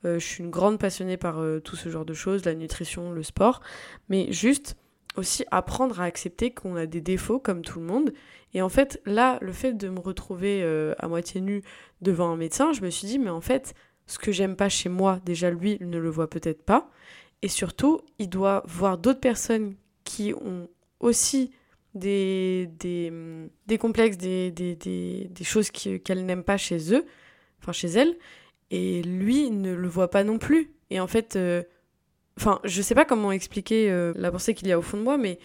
Euh, 0.05 0.20
je 0.20 0.25
suis 0.25 0.43
une 0.43 0.50
grande 0.50 0.79
passionnée 0.79 1.17
par 1.17 1.39
euh, 1.39 1.60
tout 1.60 1.75
ce 1.75 1.89
genre 1.89 2.05
de 2.05 2.13
choses, 2.13 2.46
la 2.46 2.55
nutrition, 2.55 3.12
le 3.12 3.24
sport, 3.24 3.62
mais 4.10 4.31
juste 4.31 4.75
aussi 5.15 5.46
apprendre 5.51 6.00
à 6.00 6.05
accepter 6.05 6.51
qu'on 6.51 6.75
a 6.75 6.86
des 6.86 7.01
défauts 7.01 7.39
comme 7.39 7.62
tout 7.62 7.79
le 7.79 7.86
monde. 7.86 8.13
Et 8.53 8.62
en 8.62 8.70
fait, 8.70 9.01
là, 9.05 9.38
le 9.41 9.51
fait 9.51 9.74
de 9.74 9.89
me 9.89 10.00
retrouver 10.00 10.62
euh, 10.63 10.93
à 11.00 11.08
moitié 11.08 11.41
nue 11.41 11.63
devant 12.01 12.31
un 12.31 12.38
médecin, 12.38 12.74
je 12.74 12.81
me 12.81 12.89
suis 12.89 13.08
dit, 13.08 13.20
mais 13.20 13.29
en 13.29 13.41
fait, 13.41 13.74
ce 14.08 14.17
que 14.20 14.31
j'aime 14.31 14.55
pas 14.55 14.70
chez 14.70 14.89
moi, 14.89 15.20
déjà 15.25 15.51
lui, 15.51 15.77
il 15.79 15.89
ne 15.89 15.98
le 15.98 16.10
voit 16.10 16.29
peut-être 16.29 16.63
pas. 16.63 16.89
Et 17.41 17.48
surtout, 17.48 18.01
il 18.20 18.29
doit 18.29 18.63
voir 18.67 18.98
d'autres 18.98 19.20
personnes 19.20 19.75
qui 20.03 20.34
ont 20.34 20.67
aussi 21.00 21.51
des, 21.93 22.70
des, 22.77 23.77
complexes, 23.77 24.17
des, 24.17 24.51
des, 24.51 24.75
des 24.75 25.43
choses 25.43 25.72
qu'elles 25.72 26.25
n'aiment 26.25 26.43
pas 26.43 26.58
chez 26.58 26.93
eux, 26.93 27.05
enfin 27.60 27.72
chez 27.72 27.89
elles. 27.89 28.15
Et 28.72 29.04
lui, 29.04 29.51
ne 29.51 29.74
le 29.74 29.88
voit 29.88 30.10
pas 30.10 30.24
non 30.24 30.40
plus. 30.40 30.72
Et 30.90 31.00
en 31.00 31.08
fait, 31.08 31.36
euh, 31.36 31.62
Enfin, 32.38 32.60
je 32.63 32.82
sais 32.82 32.96
pas 32.96 33.06
comment 33.06 33.32
expliquer 33.32 33.92
euh, 33.92 34.13
la 34.16 34.32
pensée 34.32 34.54
qu'il 34.54 34.68
y 34.68 34.72
a 34.72 34.80
au 34.80 34.82
fond 34.82 34.98
de 34.98 35.04
moi, 35.04 35.18
mais 35.18 35.38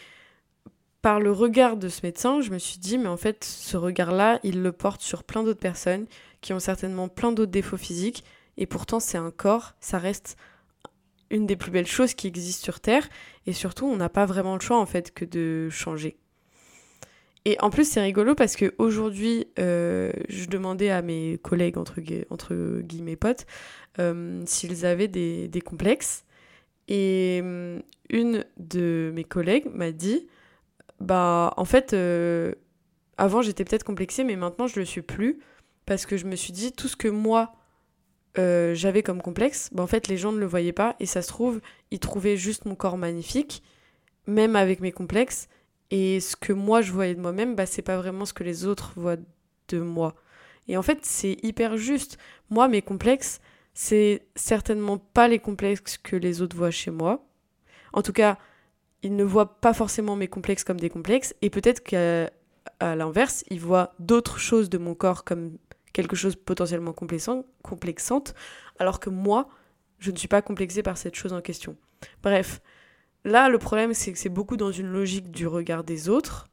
par 1.02 1.20
le 1.20 1.30
regard 1.30 1.76
de 1.76 1.88
ce 1.88 2.00
médecin, 2.02 2.40
je 2.40 2.50
me 2.50 2.58
suis 2.58 2.78
dit, 2.78 2.98
mais 2.98 3.08
en 3.08 3.16
fait, 3.16 3.44
ce 3.44 3.76
regard-là, 3.76 4.40
il 4.42 4.62
le 4.62 4.72
porte 4.72 5.02
sur 5.02 5.24
plein 5.24 5.42
d'autres 5.42 5.60
personnes 5.60 6.06
qui 6.40 6.52
ont 6.52 6.58
certainement 6.58 7.08
plein 7.08 7.32
d'autres 7.32 7.52
défauts 7.52 7.76
physiques, 7.76 8.24
et 8.56 8.66
pourtant, 8.66 9.00
c'est 9.00 9.18
un 9.18 9.30
corps, 9.30 9.74
ça 9.80 9.98
reste 9.98 10.36
une 11.30 11.46
des 11.46 11.56
plus 11.56 11.70
belles 11.70 11.86
choses 11.86 12.14
qui 12.14 12.28
existent 12.28 12.64
sur 12.64 12.80
Terre, 12.80 13.08
et 13.46 13.52
surtout, 13.52 13.86
on 13.86 13.96
n'a 13.96 14.08
pas 14.08 14.26
vraiment 14.26 14.54
le 14.54 14.60
choix, 14.60 14.78
en 14.78 14.86
fait, 14.86 15.12
que 15.12 15.24
de 15.24 15.68
changer. 15.70 16.16
Et 17.46 17.56
en 17.60 17.70
plus, 17.70 17.88
c'est 17.88 18.00
rigolo 18.00 18.34
parce 18.34 18.56
que 18.56 18.74
aujourd'hui, 18.76 19.46
euh, 19.60 20.10
je 20.28 20.46
demandais 20.46 20.90
à 20.90 21.00
mes 21.00 21.38
collègues, 21.44 21.78
entre, 21.78 22.00
guillemets 22.80 23.14
potes, 23.14 23.46
euh, 24.00 24.42
s'ils 24.46 24.84
avaient 24.84 25.06
des, 25.06 25.46
des, 25.46 25.60
complexes. 25.60 26.24
Et 26.88 27.40
euh, 27.44 27.78
une 28.10 28.44
de 28.56 29.12
mes 29.14 29.22
collègues 29.22 29.66
m'a 29.72 29.92
dit 29.92 30.26
Bah, 30.98 31.54
en 31.56 31.64
fait, 31.64 31.94
avant 33.16 33.42
j'étais 33.42 33.64
peut-être 33.64 33.84
complexée, 33.84 34.24
mais 34.24 34.34
maintenant 34.34 34.66
je 34.66 34.80
le 34.80 34.84
suis 34.84 35.02
plus. 35.02 35.38
Parce 35.84 36.04
que 36.04 36.16
je 36.16 36.26
me 36.26 36.34
suis 36.34 36.52
dit, 36.52 36.72
tout 36.72 36.88
ce 36.88 36.96
que 36.96 37.06
moi 37.06 37.54
j'avais 38.34 39.04
comme 39.04 39.22
complexe, 39.22 39.70
bah, 39.72 39.84
en 39.84 39.86
fait, 39.86 40.08
les 40.08 40.16
gens 40.16 40.32
ne 40.32 40.38
le 40.40 40.46
voyaient 40.46 40.72
pas. 40.72 40.96
Et 40.98 41.06
ça 41.06 41.22
se 41.22 41.28
trouve, 41.28 41.60
ils 41.92 42.00
trouvaient 42.00 42.36
juste 42.36 42.64
mon 42.64 42.74
corps 42.74 42.98
magnifique, 42.98 43.62
même 44.26 44.56
avec 44.56 44.80
mes 44.80 44.90
complexes. 44.90 45.48
Et 45.90 46.20
ce 46.20 46.36
que 46.36 46.52
moi 46.52 46.80
je 46.80 46.92
voyais 46.92 47.14
de 47.14 47.20
moi-même, 47.20 47.54
bah, 47.54 47.66
c'est 47.66 47.82
pas 47.82 47.96
vraiment 47.96 48.24
ce 48.24 48.32
que 48.32 48.44
les 48.44 48.66
autres 48.66 48.92
voient 48.96 49.16
de 49.68 49.78
moi. 49.78 50.14
Et 50.68 50.76
en 50.76 50.82
fait, 50.82 51.04
c'est 51.04 51.36
hyper 51.42 51.76
juste. 51.76 52.18
Moi, 52.50 52.68
mes 52.68 52.82
complexes, 52.82 53.40
c'est 53.74 54.26
certainement 54.34 54.98
pas 54.98 55.28
les 55.28 55.38
complexes 55.38 55.96
que 55.98 56.16
les 56.16 56.42
autres 56.42 56.56
voient 56.56 56.70
chez 56.70 56.90
moi. 56.90 57.24
En 57.92 58.02
tout 58.02 58.12
cas, 58.12 58.38
ils 59.02 59.14
ne 59.14 59.24
voient 59.24 59.60
pas 59.60 59.72
forcément 59.72 60.16
mes 60.16 60.28
complexes 60.28 60.64
comme 60.64 60.80
des 60.80 60.90
complexes. 60.90 61.34
Et 61.42 61.50
peut-être 61.50 61.82
qu'à 61.82 62.30
l'inverse, 62.80 63.44
ils 63.50 63.60
voient 63.60 63.94
d'autres 63.98 64.38
choses 64.38 64.68
de 64.70 64.78
mon 64.78 64.94
corps 64.94 65.24
comme 65.24 65.56
quelque 65.92 66.16
chose 66.16 66.36
potentiellement 66.36 66.92
complexante, 66.92 68.34
alors 68.78 69.00
que 69.00 69.08
moi, 69.08 69.48
je 69.98 70.10
ne 70.10 70.16
suis 70.16 70.28
pas 70.28 70.42
complexée 70.42 70.82
par 70.82 70.98
cette 70.98 71.14
chose 71.14 71.32
en 71.32 71.40
question. 71.40 71.76
Bref, 72.22 72.60
Là, 73.26 73.48
le 73.48 73.58
problème, 73.58 73.92
c'est 73.92 74.12
que 74.12 74.18
c'est 74.18 74.28
beaucoup 74.28 74.56
dans 74.56 74.70
une 74.70 74.86
logique 74.86 75.32
du 75.32 75.48
regard 75.48 75.82
des 75.82 76.08
autres, 76.08 76.46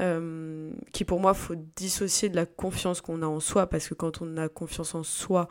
euh, 0.00 0.70
qui 0.90 1.04
pour 1.04 1.20
moi, 1.20 1.34
faut 1.34 1.54
dissocier 1.76 2.30
de 2.30 2.36
la 2.36 2.46
confiance 2.46 3.02
qu'on 3.02 3.20
a 3.20 3.26
en 3.26 3.40
soi, 3.40 3.66
parce 3.66 3.88
que 3.88 3.92
quand 3.92 4.22
on 4.22 4.38
a 4.38 4.48
confiance 4.48 4.94
en 4.94 5.02
soi, 5.02 5.48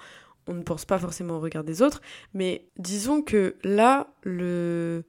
on 0.47 0.55
ne 0.55 0.63
pense 0.63 0.83
pas 0.83 0.97
forcément 0.97 1.35
au 1.35 1.39
regard 1.41 1.63
des 1.63 1.83
autres. 1.83 2.01
Mais 2.33 2.65
disons 2.79 3.21
que 3.21 3.55
là, 3.63 4.07
le, 4.23 5.03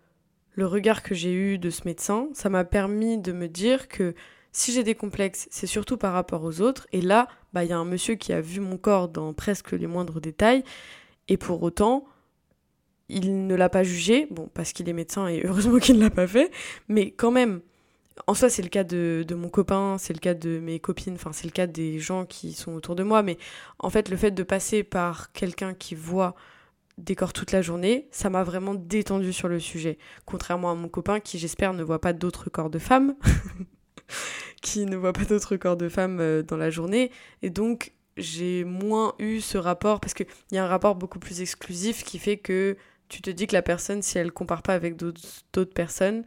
regard 0.59 1.03
que 1.03 1.15
j'ai 1.15 1.33
eu 1.33 1.57
de 1.57 1.71
ce 1.71 1.87
médecin, 1.87 2.29
ça 2.35 2.51
m'a 2.51 2.65
permis 2.65 3.17
de 3.17 3.33
me 3.33 3.49
dire 3.49 3.89
que 3.89 4.15
si 4.53 4.73
j'ai 4.73 4.85
des 4.85 4.95
complexes, 4.95 5.49
c'est 5.51 5.67
surtout 5.67 5.97
par 5.97 6.13
rapport 6.13 6.45
aux 6.45 6.61
autres. 6.61 6.87
Et 6.93 7.01
là, 7.01 7.27
bah, 7.55 7.65
il 7.65 7.71
y 7.71 7.73
a 7.73 7.79
un 7.79 7.87
monsieur 7.87 8.17
qui 8.17 8.35
a 8.35 8.43
vu 8.43 8.61
mon 8.61 8.77
corps 8.77 9.09
dans 9.09 9.33
presque 9.33 9.73
les 9.73 9.87
moindres 9.87 10.21
détails. 10.21 10.63
Et 11.29 11.39
pour 11.39 11.63
autant, 11.63 12.05
il 13.09 13.47
ne 13.47 13.55
l'a 13.55 13.69
pas 13.69 13.83
jugé, 13.83 14.27
bon, 14.31 14.49
parce 14.55 14.73
qu'il 14.73 14.89
est 14.89 14.93
médecin 14.93 15.29
et 15.29 15.43
heureusement 15.45 15.79
qu'il 15.81 15.97
ne 15.97 16.03
l'a 16.03 16.11
pas 16.11 16.27
fait, 16.27 16.51
mais 16.89 17.11
quand 17.13 17.31
même, 17.31 17.61
en 18.27 18.35
soi, 18.35 18.51
c'est 18.51 18.63
le 18.63 18.69
cas 18.69 18.85
de, 18.85 19.25
mon 19.35 19.49
copain, 19.49 19.97
c'est 19.99 20.13
le 20.13 20.19
cas 20.19 20.35
de 20.35 20.59
mes 20.59 20.81
copines, 20.81 21.15
enfin, 21.15 21.33
c'est 21.33 21.47
le 21.47 21.53
cas 21.53 21.67
des 21.67 21.99
gens 21.99 22.27
qui 22.27 22.53
sont 22.53 22.73
autour 22.75 22.97
de 22.97 23.03
moi, 23.03 23.23
mais 23.23 23.39
en 23.79 23.91
fait, 23.91 24.09
le 24.09 24.17
fait 24.17 24.31
de 24.31 24.43
passer 24.43 24.83
par 24.83 25.33
quelqu'un 25.33 25.75
qui 25.75 25.95
voit 25.95 26.35
des 26.99 27.15
corps 27.15 27.33
toute 27.33 27.53
la 27.53 27.63
journée, 27.63 28.09
ça 28.11 28.29
m'a 28.29 28.43
vraiment 28.43 28.75
détendu 28.75 29.33
sur 29.33 29.49
le 29.49 29.61
sujet. 29.61 29.99
Contrairement 30.27 30.73
à 30.73 30.75
mon 30.75 30.89
copain 30.89 31.21
qui, 31.21 31.39
j'espère, 31.39 31.73
ne 31.73 31.85
voit 31.85 32.01
pas 32.01 32.13
d'autres 32.13 32.51
corps 32.51 32.71
de 32.71 32.81
femmes, 32.81 33.15
qui 34.63 34.85
ne 34.85 34.97
voit 34.97 35.13
pas 35.13 35.25
d'autres 35.25 35.57
corps 35.57 35.77
de 35.77 35.89
femmes 35.89 36.19
euh, 36.21 36.43
dans 36.43 36.57
la 36.57 36.71
journée, 36.71 37.13
et 37.43 37.51
donc 37.51 37.93
j'ai 38.17 38.65
moins 38.65 39.15
eu 39.21 39.41
ce 39.41 39.59
rapport, 39.59 40.01
parce 40.01 40.13
qu'il 40.13 40.27
y 40.51 40.59
a 40.59 40.65
un 40.65 40.69
rapport 40.69 40.97
beaucoup 40.97 41.21
plus 41.21 41.41
exclusif 41.41 42.03
qui 42.03 42.19
fait 42.19 42.37
que 42.37 42.77
tu 43.09 43.23
te 43.23 43.31
dis 43.31 43.47
que 43.47 43.55
la 43.55 43.63
personne, 43.63 44.03
si 44.03 44.19
elle 44.19 44.33
compare 44.33 44.63
pas 44.63 44.75
avec 44.75 44.97
d'autres 44.97 45.75
personnes, 45.75 46.25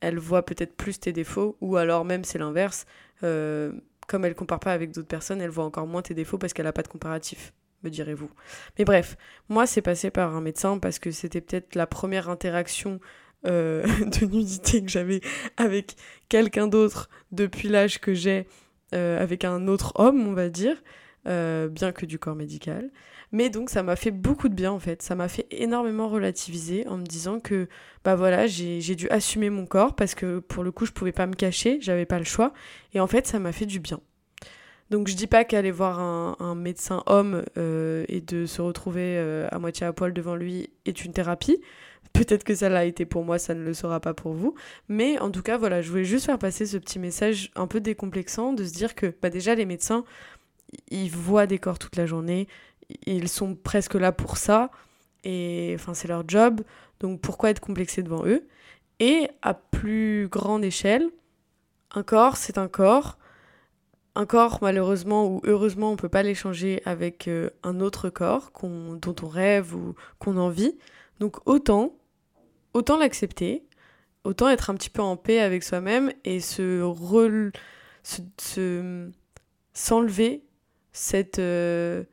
elle 0.00 0.18
voit 0.18 0.44
peut-être 0.44 0.74
plus 0.76 0.98
tes 0.98 1.12
défauts, 1.12 1.56
ou 1.60 1.76
alors 1.76 2.04
même 2.04 2.24
c'est 2.24 2.38
l'inverse, 2.38 2.86
euh, 3.22 3.72
comme 4.08 4.24
elle 4.24 4.34
compare 4.34 4.60
pas 4.60 4.72
avec 4.72 4.90
d'autres 4.90 5.08
personnes, 5.08 5.40
elle 5.40 5.50
voit 5.50 5.64
encore 5.64 5.86
moins 5.86 6.02
tes 6.02 6.14
défauts 6.14 6.38
parce 6.38 6.52
qu'elle 6.52 6.66
n'a 6.66 6.72
pas 6.72 6.82
de 6.82 6.88
comparatif, 6.88 7.52
me 7.84 7.90
direz-vous. 7.90 8.30
Mais 8.78 8.84
bref, 8.84 9.16
moi 9.48 9.66
c'est 9.66 9.82
passé 9.82 10.10
par 10.10 10.34
un 10.34 10.40
médecin 10.40 10.78
parce 10.78 10.98
que 10.98 11.10
c'était 11.10 11.40
peut-être 11.40 11.76
la 11.76 11.86
première 11.86 12.28
interaction 12.28 12.98
euh, 13.46 13.82
de 14.20 14.26
nudité 14.26 14.82
que 14.82 14.90
j'avais 14.90 15.20
avec 15.56 15.94
quelqu'un 16.28 16.66
d'autre 16.66 17.08
depuis 17.30 17.68
l'âge 17.68 18.00
que 18.00 18.12
j'ai 18.12 18.48
euh, 18.94 19.22
avec 19.22 19.44
un 19.44 19.68
autre 19.68 19.92
homme, 19.96 20.26
on 20.26 20.34
va 20.34 20.48
dire, 20.48 20.82
bien 21.24 21.92
que 21.92 22.04
du 22.04 22.18
corps 22.18 22.34
médical. 22.34 22.90
Mais 23.32 23.48
donc 23.48 23.70
ça 23.70 23.82
m'a 23.82 23.96
fait 23.96 24.10
beaucoup 24.10 24.48
de 24.48 24.54
bien 24.54 24.70
en 24.70 24.78
fait. 24.78 25.02
Ça 25.02 25.14
m'a 25.14 25.28
fait 25.28 25.46
énormément 25.50 26.08
relativiser 26.08 26.86
en 26.86 26.98
me 26.98 27.04
disant 27.04 27.40
que 27.40 27.68
bah 28.04 28.14
voilà, 28.14 28.46
j'ai 28.46 28.94
dû 28.94 29.08
assumer 29.08 29.50
mon 29.50 29.66
corps 29.66 29.94
parce 29.94 30.14
que 30.14 30.38
pour 30.38 30.62
le 30.62 30.70
coup 30.70 30.84
je 30.86 30.92
pouvais 30.92 31.12
pas 31.12 31.26
me 31.26 31.34
cacher, 31.34 31.78
j'avais 31.80 32.06
pas 32.06 32.18
le 32.18 32.24
choix. 32.24 32.52
Et 32.92 33.00
en 33.00 33.06
fait 33.06 33.26
ça 33.26 33.38
m'a 33.38 33.52
fait 33.52 33.66
du 33.66 33.80
bien. 33.80 34.00
Donc 34.90 35.08
je 35.08 35.16
dis 35.16 35.26
pas 35.26 35.44
qu'aller 35.44 35.70
voir 35.70 35.98
un, 36.00 36.54
médecin 36.54 37.02
homme 37.06 37.44
euh, 37.56 38.04
et 38.08 38.20
de 38.20 38.44
se 38.44 38.60
retrouver 38.60 39.16
euh, 39.16 39.48
à 39.50 39.58
moitié 39.58 39.86
à 39.86 39.92
poil 39.94 40.12
devant 40.12 40.36
lui 40.36 40.68
est 40.84 41.02
une 41.06 41.14
thérapie. 41.14 41.62
Peut-être 42.12 42.44
que 42.44 42.54
ça 42.54 42.68
l'a 42.68 42.84
été 42.84 43.06
pour 43.06 43.24
moi, 43.24 43.38
ça 43.38 43.54
ne 43.54 43.64
le 43.64 43.72
sera 43.72 44.00
pas 44.00 44.12
pour 44.12 44.34
vous. 44.34 44.54
Mais 44.88 45.18
en 45.18 45.30
tout 45.30 45.40
cas, 45.40 45.56
voilà, 45.56 45.80
je 45.80 45.88
voulais 45.88 46.04
juste 46.04 46.26
faire 46.26 46.38
passer 46.38 46.66
ce 46.66 46.76
petit 46.76 46.98
message 46.98 47.50
un 47.56 47.66
peu 47.66 47.80
décomplexant 47.80 48.52
de 48.52 48.64
se 48.64 48.72
dire 48.74 48.94
que 48.94 49.14
bah 49.22 49.30
déjà 49.30 49.54
les 49.54 49.64
médecins, 49.64 50.04
ils 50.90 51.10
voient 51.10 51.46
des 51.46 51.58
corps 51.58 51.78
toute 51.78 51.96
la 51.96 52.04
journée, 52.04 52.46
ils 53.06 53.28
sont 53.28 53.54
presque 53.54 53.94
là 53.94 54.12
pour 54.12 54.36
ça, 54.36 54.70
et 55.24 55.72
enfin 55.74 55.94
c'est 55.94 56.08
leur 56.08 56.24
job, 56.26 56.62
donc 57.00 57.20
pourquoi 57.20 57.50
être 57.50 57.60
complexé 57.60 58.02
devant 58.02 58.26
eux? 58.26 58.46
Et 59.00 59.28
à 59.42 59.54
plus 59.54 60.28
grande 60.28 60.64
échelle, 60.64 61.10
un 61.94 62.02
corps 62.02 62.36
c'est 62.36 62.58
un 62.58 62.68
corps, 62.68 63.18
un 64.14 64.26
corps 64.26 64.58
malheureusement 64.62 65.26
ou 65.26 65.40
heureusement 65.44 65.92
on 65.92 65.96
peut 65.96 66.08
pas 66.08 66.22
l'échanger 66.22 66.82
avec 66.84 67.28
euh, 67.28 67.50
un 67.62 67.80
autre 67.80 68.10
corps 68.10 68.52
dont 68.62 69.16
on 69.22 69.28
rêve 69.28 69.74
ou 69.74 69.94
qu'on 70.18 70.36
envie, 70.36 70.76
donc 71.20 71.38
autant, 71.46 71.94
autant 72.74 72.98
l'accepter, 72.98 73.64
autant 74.24 74.48
être 74.48 74.70
un 74.70 74.74
petit 74.74 74.90
peu 74.90 75.02
en 75.02 75.16
paix 75.16 75.40
avec 75.40 75.62
soi-même 75.62 76.12
et 76.24 76.40
se, 76.40 76.80
s'enlever 79.72 80.44
cette... 80.92 81.38
Euh, 81.38 82.04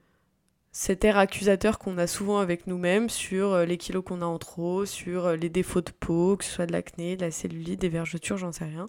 cet 0.72 1.04
air 1.04 1.18
accusateur 1.18 1.80
qu'on 1.80 1.98
a 1.98 2.06
souvent 2.06 2.40
avec 2.40 2.68
nous-mêmes 2.68 3.10
sur 3.10 3.54
euh, 3.54 3.66
les 3.66 3.78
kilos 3.78 4.04
qu'on 4.06 4.22
a 4.22 4.26
en 4.26 4.38
trop, 4.38 4.86
sur 4.86 5.26
euh, 5.26 5.36
les 5.36 5.50
défauts 5.50 5.82
de 5.82 5.92
peau, 5.92 6.38
que 6.38 6.46
ce 6.46 6.52
soit 6.52 6.68
de 6.68 6.72
l'acné, 6.72 7.18
de 7.18 7.22
la 7.22 7.32
cellulite, 7.32 7.82
des 7.82 7.90
vergetures, 7.90 8.38
j'en 8.38 8.52
sais 8.52 8.66
rien. 8.66 8.88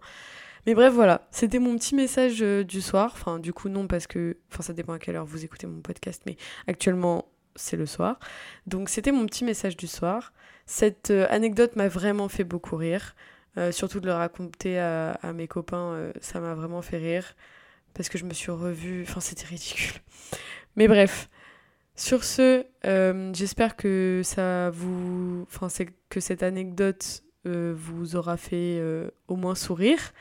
Mais 0.66 0.74
bref, 0.74 0.92
voilà, 0.92 1.26
c'était 1.30 1.58
mon 1.58 1.76
petit 1.76 1.94
message 1.94 2.42
euh, 2.42 2.64
du 2.64 2.82
soir. 2.82 3.12
Enfin, 3.14 3.38
du 3.38 3.54
coup, 3.54 3.70
non, 3.70 3.86
parce 3.86 4.06
que. 4.06 4.36
Enfin, 4.52 4.62
ça 4.62 4.74
dépend 4.74 4.92
à 4.92 4.98
quelle 4.98 5.16
heure 5.16 5.24
vous 5.24 5.42
écoutez 5.42 5.66
mon 5.66 5.80
podcast, 5.80 6.22
mais 6.26 6.36
actuellement, 6.66 7.24
c'est 7.56 7.78
le 7.78 7.86
soir. 7.86 8.18
Donc, 8.66 8.90
c'était 8.90 9.12
mon 9.12 9.24
petit 9.24 9.44
message 9.44 9.76
du 9.76 9.86
soir. 9.86 10.34
Cette 10.66 11.10
anecdote 11.10 11.76
m'a 11.76 11.88
vraiment 11.88 12.28
fait 12.28 12.44
beaucoup 12.44 12.76
rire. 12.76 13.16
surtout 13.72 14.00
de 14.00 14.06
le 14.06 14.12
raconter 14.12 14.78
à, 14.78 15.12
à 15.22 15.32
mes 15.32 15.48
copains, 15.48 16.12
ça 16.20 16.38
m'a 16.38 16.54
vraiment 16.54 16.80
fait 16.82 16.98
rire. 16.98 17.34
Parce 17.94 18.08
que 18.08 18.18
je 18.18 18.24
me 18.24 18.34
suis 18.34 18.52
revue. 18.52 19.02
Enfin, 19.08 19.20
c'était 19.20 19.46
ridicule. 19.46 20.00
Mais 20.76 20.86
bref. 20.86 21.28
Sur 22.00 22.24
ce, 22.24 22.64
euh, 22.86 23.30
j'espère 23.34 23.76
que 23.76 24.22
ça 24.24 24.70
vous, 24.70 25.42
enfin 25.42 25.68
que 26.08 26.18
cette 26.18 26.42
anecdote 26.42 27.22
euh, 27.46 27.74
vous 27.76 28.16
aura 28.16 28.38
fait 28.38 28.78
euh, 28.80 29.10
au 29.28 29.36
moins 29.36 29.54
sourire 29.54 30.14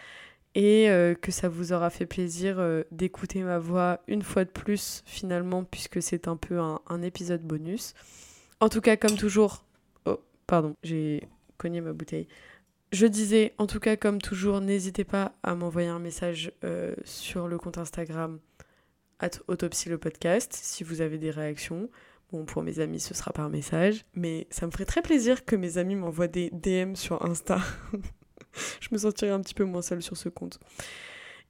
et 0.55 0.89
que 1.21 1.31
ça 1.31 1.47
vous 1.47 1.71
aura 1.71 1.89
fait 1.89 2.05
plaisir 2.05 2.61
d'écouter 2.91 3.43
ma 3.43 3.59
voix 3.59 4.01
une 4.09 4.23
fois 4.23 4.43
de 4.43 4.49
plus 4.49 5.03
finalement 5.05 5.63
puisque 5.63 6.01
c'est 6.01 6.27
un 6.27 6.35
peu 6.35 6.59
un, 6.59 7.01
épisode 7.01 7.43
bonus. 7.43 7.93
En 8.59 8.67
tout 8.67 8.81
cas, 8.81 8.97
comme 8.97 9.15
toujours, 9.15 9.63
oh 10.05 10.19
pardon, 10.47 10.75
j'ai 10.83 11.29
cogné 11.57 11.79
ma 11.79 11.93
bouteille. 11.93 12.27
Je 12.91 13.05
disais, 13.05 13.53
en 13.57 13.67
tout 13.67 13.79
cas, 13.79 13.95
comme 13.95 14.19
toujours, 14.19 14.59
n'hésitez 14.59 15.05
pas 15.05 15.31
à 15.43 15.55
m'envoyer 15.55 15.87
un 15.87 15.99
message 15.99 16.51
sur 17.05 17.47
le 17.47 17.57
compte 17.57 17.77
Instagram 17.77 18.39
autopsie 19.47 19.89
le 19.89 19.97
podcast 19.97 20.53
si 20.53 20.83
vous 20.83 21.01
avez 21.01 21.17
des 21.17 21.31
réactions. 21.31 21.89
Bon, 22.31 22.45
pour 22.45 22.61
mes 22.61 22.79
amis, 22.79 22.99
ce 22.99 23.13
sera 23.13 23.33
par 23.33 23.49
message, 23.49 24.05
mais 24.13 24.47
ça 24.51 24.67
me 24.67 24.71
ferait 24.71 24.85
très 24.85 25.01
plaisir 25.01 25.45
que 25.45 25.55
mes 25.55 25.77
amis 25.77 25.95
m'envoient 25.95 26.27
des 26.27 26.51
DM 26.51 26.93
sur 26.93 27.25
Insta. 27.25 27.59
je 28.79 28.87
me 28.91 28.97
sentirais 28.97 29.31
un 29.31 29.41
petit 29.41 29.55
peu 29.55 29.63
moins 29.63 29.81
seule 29.81 30.03
sur 30.03 30.15
ce 30.15 30.29
compte. 30.29 30.59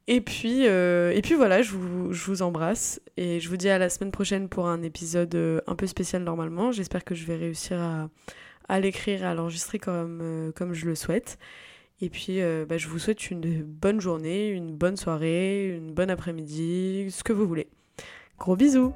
Et 0.07 0.21
puis, 0.21 0.67
euh, 0.67 1.11
et 1.11 1.21
puis 1.21 1.35
voilà, 1.35 1.61
je 1.61 1.73
vous, 1.73 2.13
je 2.13 2.25
vous, 2.25 2.41
embrasse 2.41 2.99
et 3.17 3.39
je 3.39 3.49
vous 3.49 3.57
dis 3.57 3.69
à 3.69 3.77
la 3.77 3.89
semaine 3.89 4.11
prochaine 4.11 4.49
pour 4.49 4.67
un 4.67 4.81
épisode 4.81 5.35
euh, 5.35 5.61
un 5.67 5.75
peu 5.75 5.85
spécial 5.85 6.23
normalement. 6.23 6.71
J'espère 6.71 7.03
que 7.03 7.13
je 7.13 7.25
vais 7.25 7.35
réussir 7.35 7.79
à, 7.79 8.09
à 8.69 8.79
l'écrire, 8.79 9.25
à 9.25 9.35
l'enregistrer 9.35 9.79
comme, 9.79 10.51
comme 10.55 10.73
je 10.73 10.85
le 10.85 10.95
souhaite. 10.95 11.37
Et 12.01 12.09
puis, 12.09 12.39
bah, 12.67 12.77
je 12.77 12.87
vous 12.87 12.99
souhaite 12.99 13.29
une 13.29 13.63
bonne 13.63 13.99
journée, 13.99 14.49
une 14.49 14.75
bonne 14.75 14.97
soirée, 14.97 15.67
une 15.67 15.93
bonne 15.93 16.09
après-midi, 16.09 17.07
ce 17.11 17.23
que 17.23 17.33
vous 17.33 17.47
voulez. 17.47 17.67
Gros 18.37 18.55
bisous 18.55 18.93